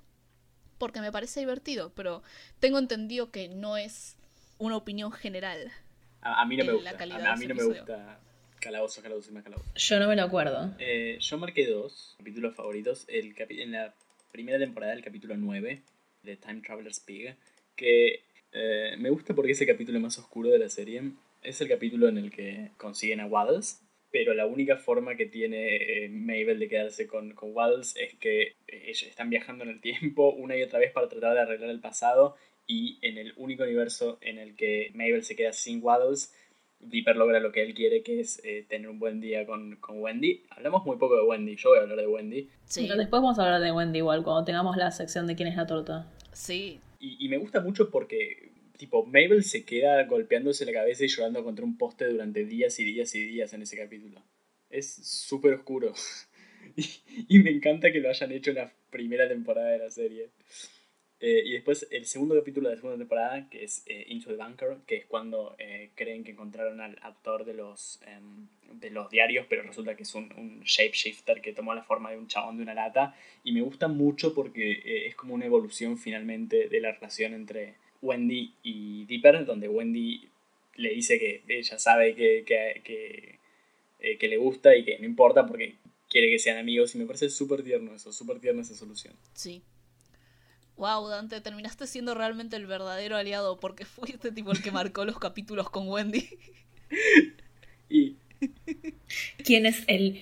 [0.78, 2.22] porque me parece divertido, pero
[2.60, 4.16] tengo entendido que no es
[4.58, 5.72] una opinión general.
[6.20, 6.90] A, mí no me gusta.
[6.90, 8.20] A, mí no me gusta
[8.60, 9.72] Calabozos, Calabozos y más Calabozos.
[9.74, 10.72] Yo no me lo acuerdo.
[10.78, 13.04] Eh, yo marqué dos capítulos favoritos.
[13.08, 13.92] El en la
[14.30, 15.82] primera temporada, el capítulo 9
[16.22, 17.34] de Time Traveler's Pig,
[17.74, 21.02] que eh, me gusta porque es el capítulo más oscuro de la serie.
[21.42, 23.81] Es el capítulo en el que consiguen a Waddles,
[24.12, 28.54] pero la única forma que tiene eh, Mabel de quedarse con, con Waddles es que
[28.68, 31.80] ellos están viajando en el tiempo una y otra vez para tratar de arreglar el
[31.80, 32.36] pasado
[32.66, 36.34] y en el único universo en el que Mabel se queda sin Waddles,
[36.80, 40.00] Dipper logra lo que él quiere, que es eh, tener un buen día con, con,
[40.00, 40.42] Wendy.
[40.50, 42.48] Hablamos muy poco de Wendy, yo voy a hablar de Wendy.
[42.64, 42.82] Sí.
[42.82, 45.56] Pero después vamos a hablar de Wendy igual, cuando tengamos la sección de quién es
[45.56, 46.10] la torta.
[46.32, 46.80] Sí.
[46.98, 51.44] Y, y me gusta mucho porque, tipo, Mabel se queda golpeándose la cabeza y llorando
[51.44, 54.22] contra un poste durante días y días y días en ese capítulo.
[54.70, 55.94] Es súper oscuro.
[57.28, 60.30] y, me encanta que lo hayan hecho en la primera temporada de la serie.
[61.20, 64.42] Eh, y después el segundo capítulo de la segunda temporada, que es eh, Into the
[64.42, 68.48] Bunker, que es cuando eh, creen que encontraron al autor de los, em,
[68.80, 72.18] de los diarios, pero resulta que es un, un, shapeshifter que tomó la forma de
[72.18, 73.14] un chabón de una lata.
[73.44, 78.54] Y me gusta mucho porque es como una evolución finalmente de la relación entre Wendy
[78.62, 80.28] y Dipper, donde Wendy
[80.76, 85.46] le dice que ella sabe que, que, que, que le gusta y que no importa
[85.46, 85.76] porque
[86.08, 86.94] quiere que sean amigos.
[86.94, 89.14] Y me parece súper tierno eso, súper tierno esa solución.
[89.32, 89.62] Sí.
[90.76, 95.18] Wow, Dante, terminaste siendo realmente el verdadero aliado porque fuiste tipo el que marcó los
[95.18, 96.28] capítulos con Wendy.
[97.88, 98.16] y
[99.44, 100.20] ¿Quién es el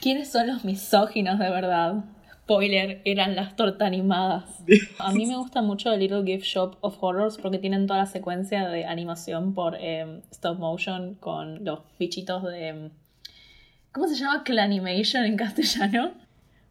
[0.00, 2.04] quiénes son los misóginos de verdad?
[2.48, 4.64] Spoiler, eran las torta animadas.
[4.98, 8.06] A mí me gusta mucho el Little Gift Shop of Horrors porque tienen toda la
[8.06, 12.68] secuencia de animación por em, stop motion con los bichitos de.
[12.68, 12.90] Em,
[13.92, 14.44] ¿Cómo se llama?
[14.44, 16.12] Clanimation en castellano.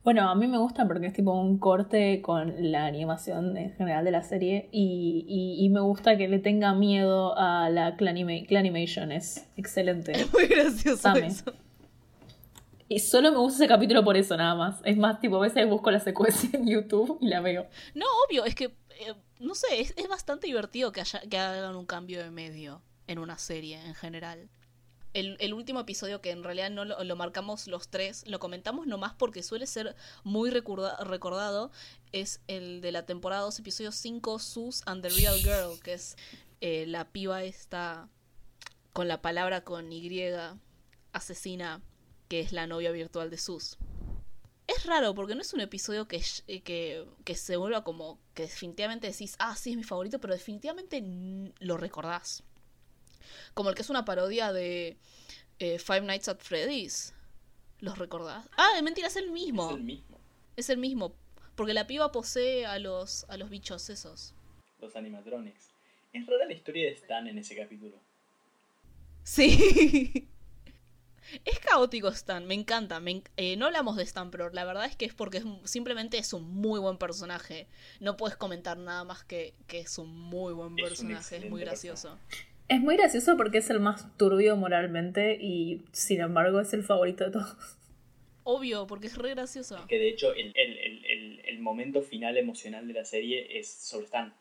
[0.04, 4.04] Bueno, a mí me gusta porque es tipo un corte con la animación en general
[4.04, 9.48] de la serie y, y, me gusta que le tenga miedo a la Clanimation, es
[9.58, 10.14] excelente.
[10.14, 11.54] Es muy gracioso eso.
[12.90, 14.80] Y solo me gusta ese capítulo por eso nada más.
[14.84, 17.68] Es más, tipo, a veces busco la secuencia en YouTube y la veo.
[17.94, 22.24] No, obvio, es que, eh, no sé, es, es, bastante divertido que, hagan un cambio
[22.24, 24.50] de medio en una serie en general
[25.14, 29.42] el, último episodio que en realidad no lo, marcamos los tres, lo comentamos nomás porque
[29.42, 31.72] suele ser muy recordado,
[32.12, 36.18] es el de la temporada 2, episodio 5, Sus and the Real Girl, que es
[36.62, 38.10] eh, la piba esta
[38.94, 40.10] con la palabra con Y,
[41.14, 41.82] asesina,
[42.28, 43.78] que es la novia virtual de Sus.
[44.68, 48.44] Es raro porque no es un episodio que, eh, que, que, se vuelva como que
[48.44, 51.02] definitivamente decís, ah, sí, es mi favorito, pero definitivamente
[51.60, 52.44] lo recordás.
[53.54, 54.98] Como el que es una parodia de
[55.60, 57.14] eh, Five Nights at Freddy's.
[57.80, 58.48] ¿Los recordás?
[58.58, 59.70] Ah, mentira, es el mismo.
[59.70, 60.20] Es el mismo.
[60.56, 61.16] Es el mismo.
[61.56, 64.34] Porque la piba posee a los, a los bichos esos.
[64.80, 65.72] Los animatronics.
[66.14, 67.98] Es rara la historia de Stan en ese capítulo.
[69.24, 70.28] Sí.
[71.46, 73.02] Es caótico Stan, me encanta.
[73.38, 76.50] Eh, no hablamos de Stan, pero la verdad es que es porque simplemente es un
[76.50, 77.68] muy buen personaje.
[78.00, 82.18] No puedes comentar nada más que, que es un muy buen personaje, es, muy gracioso.
[82.70, 87.26] Es muy gracioso porque es el más turbio moralmente y sin embargo es el favorito
[87.26, 87.78] de todos.
[88.44, 89.86] Obvio, porque es re gracioso.
[89.90, 94.34] Que de hecho el, el, el, momento final emocional de la serie es sobre Stan.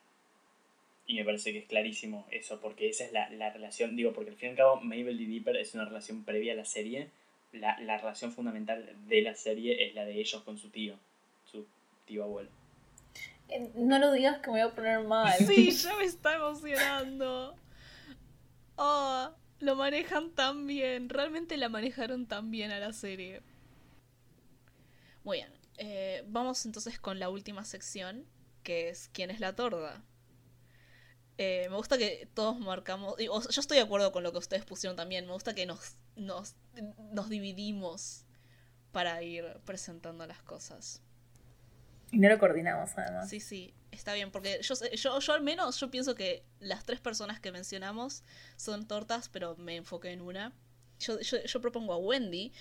[1.06, 4.30] Y me parece que es clarísimo eso, porque esa es la, la, relación, digo, porque
[4.30, 7.10] al fin y al cabo Mabel y Dipper es una relación previa a la serie.
[7.52, 10.98] La, la relación fundamental de la serie es la de ellos con su tío,
[11.44, 11.66] su
[12.06, 12.50] tío abuelo.
[13.48, 15.32] Eh, no lo digas que me voy a poner mal.
[15.46, 17.54] Sí, ya me está emocionando.
[18.76, 19.30] Oh,
[19.60, 21.08] lo manejan tan bien.
[21.08, 23.42] Realmente la manejaron tan bien a la serie.
[25.24, 25.52] Muy bien.
[25.78, 28.26] Eh, vamos entonces con la última sección,
[28.62, 30.02] que es ¿Quién es la torda?
[31.38, 33.16] Eh, me gusta que todos marcamos.
[33.18, 35.26] yo estoy de acuerdo con lo que ustedes pusieron también.
[35.26, 36.54] Me gusta que nos, nos,
[37.12, 38.24] nos dividimos
[38.92, 41.02] para ir presentando las cosas.
[42.12, 43.28] Y no lo coordinamos además.
[43.28, 47.00] Sí, sí, está bien, porque yo, yo, yo al menos yo pienso que las tres
[47.00, 48.22] personas que mencionamos
[48.56, 50.52] son tortas, pero me enfoqué en una.
[51.00, 52.52] Yo, yo, propongo a Wendy.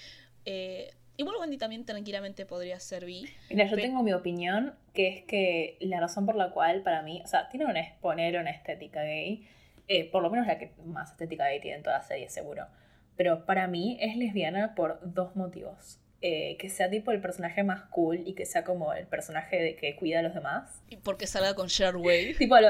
[0.44, 3.26] Eh, igual Wendy también tranquilamente podría ser Vi.
[3.50, 7.22] Mira, yo tengo mi opinión, que es que la razón por la cual para mí,
[7.24, 9.48] o sea, tiene un exponer una estética gay,
[9.88, 12.68] eh, por lo menos la que más estética gay tiene en toda la serie, seguro.
[13.16, 16.00] Pero para mí es lesbiana por dos motivos.
[16.22, 19.76] Eh, que sea tipo el personaje más cool y que sea como el personaje de
[19.76, 20.82] que cuida a los demás.
[20.90, 22.34] Y porque salga con Gerard Way.
[22.38, 22.70] tipo lo...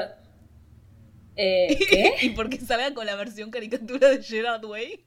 [1.36, 2.12] Eh, ¿Qué?
[2.22, 5.06] y porque salga con la versión caricatura de Gerard Way.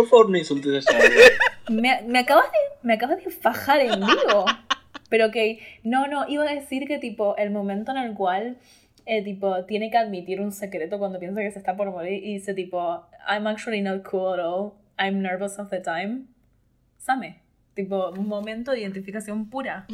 [0.00, 4.46] Por favor, no insultes a me, me, acabas de, me acabas de fajar en vivo.
[5.10, 8.56] Pero que, no, no, iba a decir que tipo el momento en el cual
[9.04, 12.32] eh, tipo tiene que admitir un secreto cuando piensa que se está por morir y
[12.34, 16.28] dice tipo, I'm actually not cool at all, I'm nervous all the time.
[16.96, 17.42] Same.
[17.74, 19.86] Tipo, un momento de identificación pura.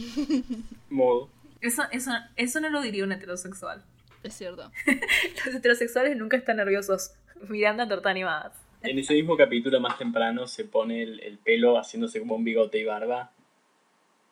[0.89, 1.31] Modo.
[1.61, 3.83] Eso, eso, eso no lo diría un heterosexual.
[4.23, 4.71] Es cierto.
[5.47, 7.13] Los heterosexuales nunca están nerviosos.
[7.49, 8.66] Miranda torta animadas.
[8.87, 12.85] En ese mismo capítulo más temprano se pone el, pelo haciéndose como un bigote y
[12.85, 13.33] barba.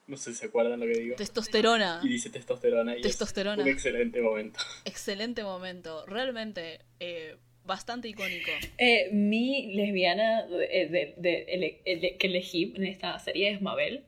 [0.06, 1.16] No sé si se acuerdan lo que digo.
[1.16, 2.00] Testosterona.
[2.02, 2.96] Y dice testosterona.
[2.96, 3.62] Y testosterona.
[3.62, 4.60] un excelente momento.
[4.84, 6.04] Excelente momento.
[6.06, 8.50] Realmente eh, bastante icónico.
[8.78, 14.04] Eh, mi lesbiana que elegí en esta serie es Mabel.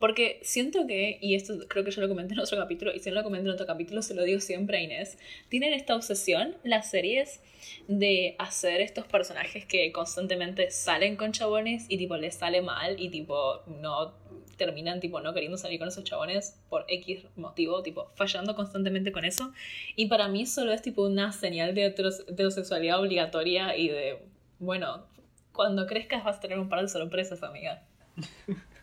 [0.00, 3.10] Porque siento que, y esto creo que yo lo comenté en otro capítulo, y si
[3.10, 5.18] no lo comenté en otro capítulo, se lo digo siempre a Inés,
[5.50, 7.42] tienen esta obsesión las series
[7.86, 13.10] de hacer estos personajes que constantemente salen con chabones y tipo les sale mal y
[13.10, 14.14] tipo no
[14.56, 19.26] terminan tipo no queriendo salir con esos chabones por X motivo, tipo fallando constantemente con
[19.26, 19.52] eso.
[19.96, 24.18] Y para mí solo es tipo una señal de heterosexualidad obligatoria y de,
[24.58, 25.06] bueno,
[25.52, 27.82] cuando crezcas vas a tener un par de sorpresas, amiga.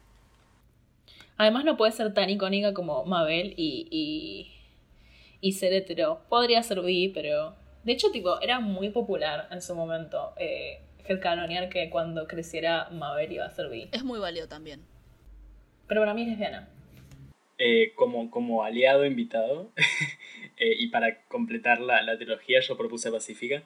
[1.37, 4.51] Además no puede ser tan icónica como Mabel y, y,
[5.39, 6.21] y ser hetero.
[6.29, 7.55] Podría ser bi, pero...
[7.83, 13.31] De hecho, tipo, era muy popular en su momento eh, headcanonear que cuando creciera Mabel
[13.31, 13.87] iba a ser bi.
[13.91, 14.81] Es muy válido también.
[15.87, 16.67] Pero para mí es lesbiana.
[17.59, 19.71] Eh, como, como aliado invitado,
[20.57, 23.63] eh, y para completar la, la, trilogía yo propuse Pacífica.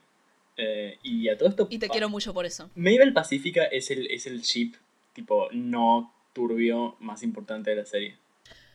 [0.57, 1.67] Eh, y a todo esto...
[1.69, 2.69] Y te quiero mucho por eso.
[2.75, 4.75] Mabel Pacífica es el, es el chip
[5.13, 8.17] tipo no turbio más importante de la serie.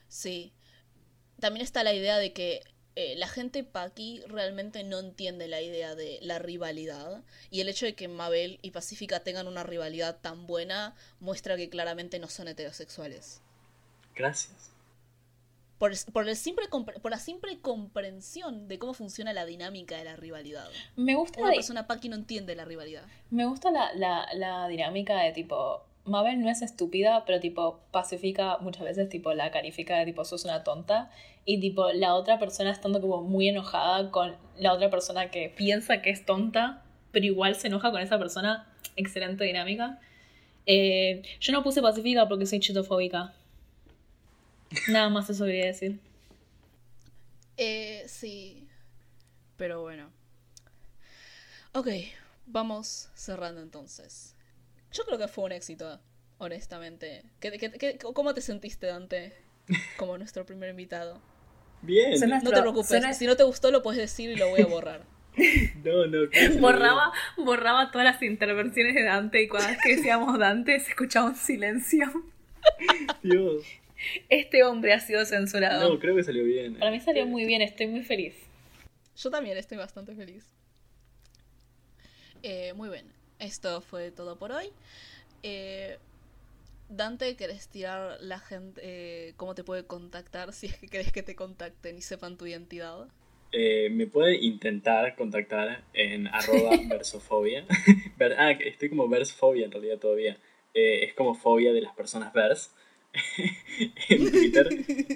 [0.09, 0.53] Sí.
[1.41, 2.63] También está la idea de que
[2.99, 7.23] eh, la gente Paki realmente no entiende la idea de la rivalidad.
[7.51, 11.69] Y el hecho de que Mabel y Pacífica tengan una rivalidad tan buena muestra que
[11.69, 13.43] claramente no son heterosexuales.
[14.15, 14.73] Gracias.
[15.79, 20.17] Por, por, el simple, por la simple comprensión de cómo funciona la dinámica de la
[20.17, 20.71] rivalidad.
[20.97, 21.39] Me gusta.
[21.39, 23.05] Una persona Paki no entiende la rivalidad.
[23.29, 28.59] Me gusta la, la, la dinámica de tipo Mabel no es estúpida, pero tipo pacifica
[28.59, 31.11] muchas veces, tipo la califica de tipo sos una tonta
[31.45, 36.03] y tipo la otra persona estando como muy enojada con la otra persona que piensa
[36.03, 38.67] que es tonta, pero igual se enoja con esa persona,
[38.97, 40.01] excelente dinámica.
[40.67, 43.35] Eh, yo no puse pacífica porque soy chitofóbica.
[44.89, 46.01] Nada más eso quería decir.
[47.57, 48.69] Eh, sí.
[49.57, 50.11] Pero bueno.
[51.73, 51.89] Ok,
[52.47, 54.36] vamos cerrando entonces.
[54.97, 56.01] Yo creo que fue un éxito,
[56.39, 57.23] honestamente.
[57.39, 59.35] ¿Qué, cómo te sentiste, Dante,
[59.99, 61.21] como nuestro primer invitado?
[61.83, 62.19] Bien.
[62.19, 65.05] no te preocupes, si no te gustó lo puedes decir y lo voy a borrar.
[65.85, 66.21] No, no.
[66.61, 71.37] Borraba, borraba todas las intervenciones de Dante y cuando que decíamos Dante se escuchaba un
[71.37, 72.11] silencio.
[73.23, 73.67] Dios.
[74.31, 75.93] Este hombre ha sido censurado.
[75.93, 76.79] No, creo que salió bien.
[76.79, 78.35] Para mí salió muy bien, estoy muy feliz.
[79.15, 80.47] Yo también estoy bastante feliz.
[82.43, 84.67] Eh, muy bien esto fue todo por hoy.
[85.43, 85.99] Eh,
[86.89, 91.23] Dante, ¿querés tirar la gente eh, cómo te puede contactar si es que querés que
[91.23, 93.09] te contacten y sepan tu identidad?
[93.53, 97.67] Eh, me puede intentar contactar en arroba versofobia.
[98.39, 100.37] ah, estoy como versfobia en realidad todavía.
[100.75, 102.73] es como fobia de las personas vers
[104.09, 104.69] en Twitter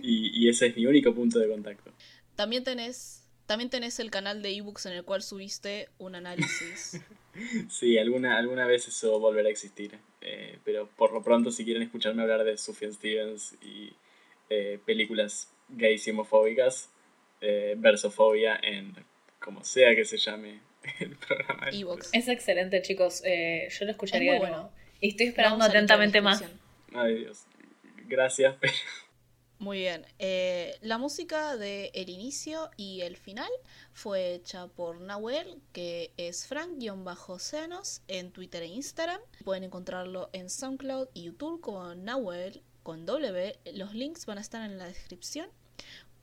[0.03, 1.93] y, y ese es mi único punto de contacto.
[2.35, 3.20] También tenés,
[3.51, 7.01] también tenés el canal de ebooks en el cual subiste un análisis
[7.69, 9.99] Sí, alguna, alguna vez eso volverá a existir.
[10.21, 13.93] Eh, pero por lo pronto, si quieren escucharme hablar de Sufjan Stevens y
[14.51, 16.91] eh, películas gays y homofóbicas,
[17.41, 18.95] eh, versofobia en
[19.41, 20.61] como sea que se llame
[21.01, 21.71] el programa.
[22.13, 23.21] Es excelente, chicos.
[23.25, 24.39] yo lo escucharía.
[24.39, 24.71] bueno.
[25.01, 26.45] Y estoy esperando atentamente más.
[26.95, 27.47] Ay, Dios.
[28.07, 28.75] Gracias, pero.
[29.61, 30.07] Muy bien.
[30.19, 33.51] Eh, la música de el inicio y el final
[33.93, 39.21] fue hecha por Nahuel, que es Frank-Oceanos en Twitter e Instagram.
[39.45, 43.55] Pueden encontrarlo en SoundCloud y YouTube como Nahuel con W.
[43.75, 45.51] Los links van a estar en la descripción.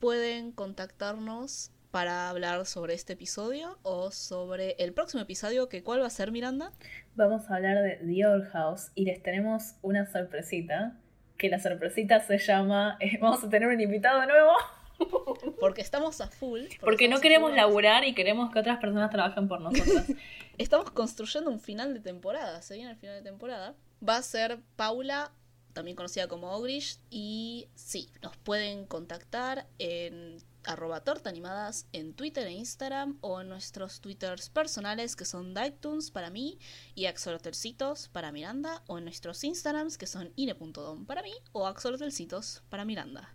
[0.00, 6.08] Pueden contactarnos para hablar sobre este episodio o sobre el próximo episodio, que cuál va
[6.08, 6.72] a ser Miranda.
[7.14, 10.96] Vamos a hablar de The Old House y les tenemos una sorpresita
[11.38, 14.52] que la sorpresita se llama eh, Vamos a tener un invitado nuevo.
[15.60, 16.62] Porque estamos a full.
[16.80, 20.04] Porque, no queremos laburar y queremos que otras personas trabajen por nosotros.
[20.58, 22.60] estamos construyendo un final de temporada.
[22.62, 23.74] Se viene el final de temporada.
[24.06, 25.30] Va a ser Paula,
[25.72, 26.98] también conocida como Ogrish.
[27.10, 30.38] Y sí, nos pueden contactar en
[30.68, 36.30] arroba tortaanimadas en Twitter e Instagram o en nuestros Twitters personales que son Dictunes para
[36.30, 36.58] mí
[36.94, 42.62] y Axolotelcitos para Miranda o en nuestros Instagrams que son ine.dom para mí o Axolotelcitos
[42.68, 43.34] para Miranda.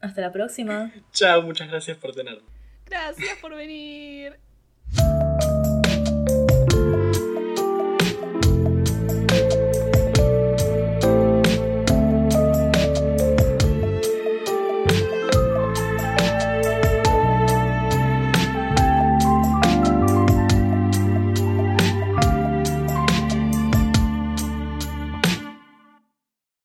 [0.00, 0.92] Hasta la próxima.
[1.12, 2.42] Chao, muchas gracias por tenerme.
[2.86, 4.38] Gracias por venir.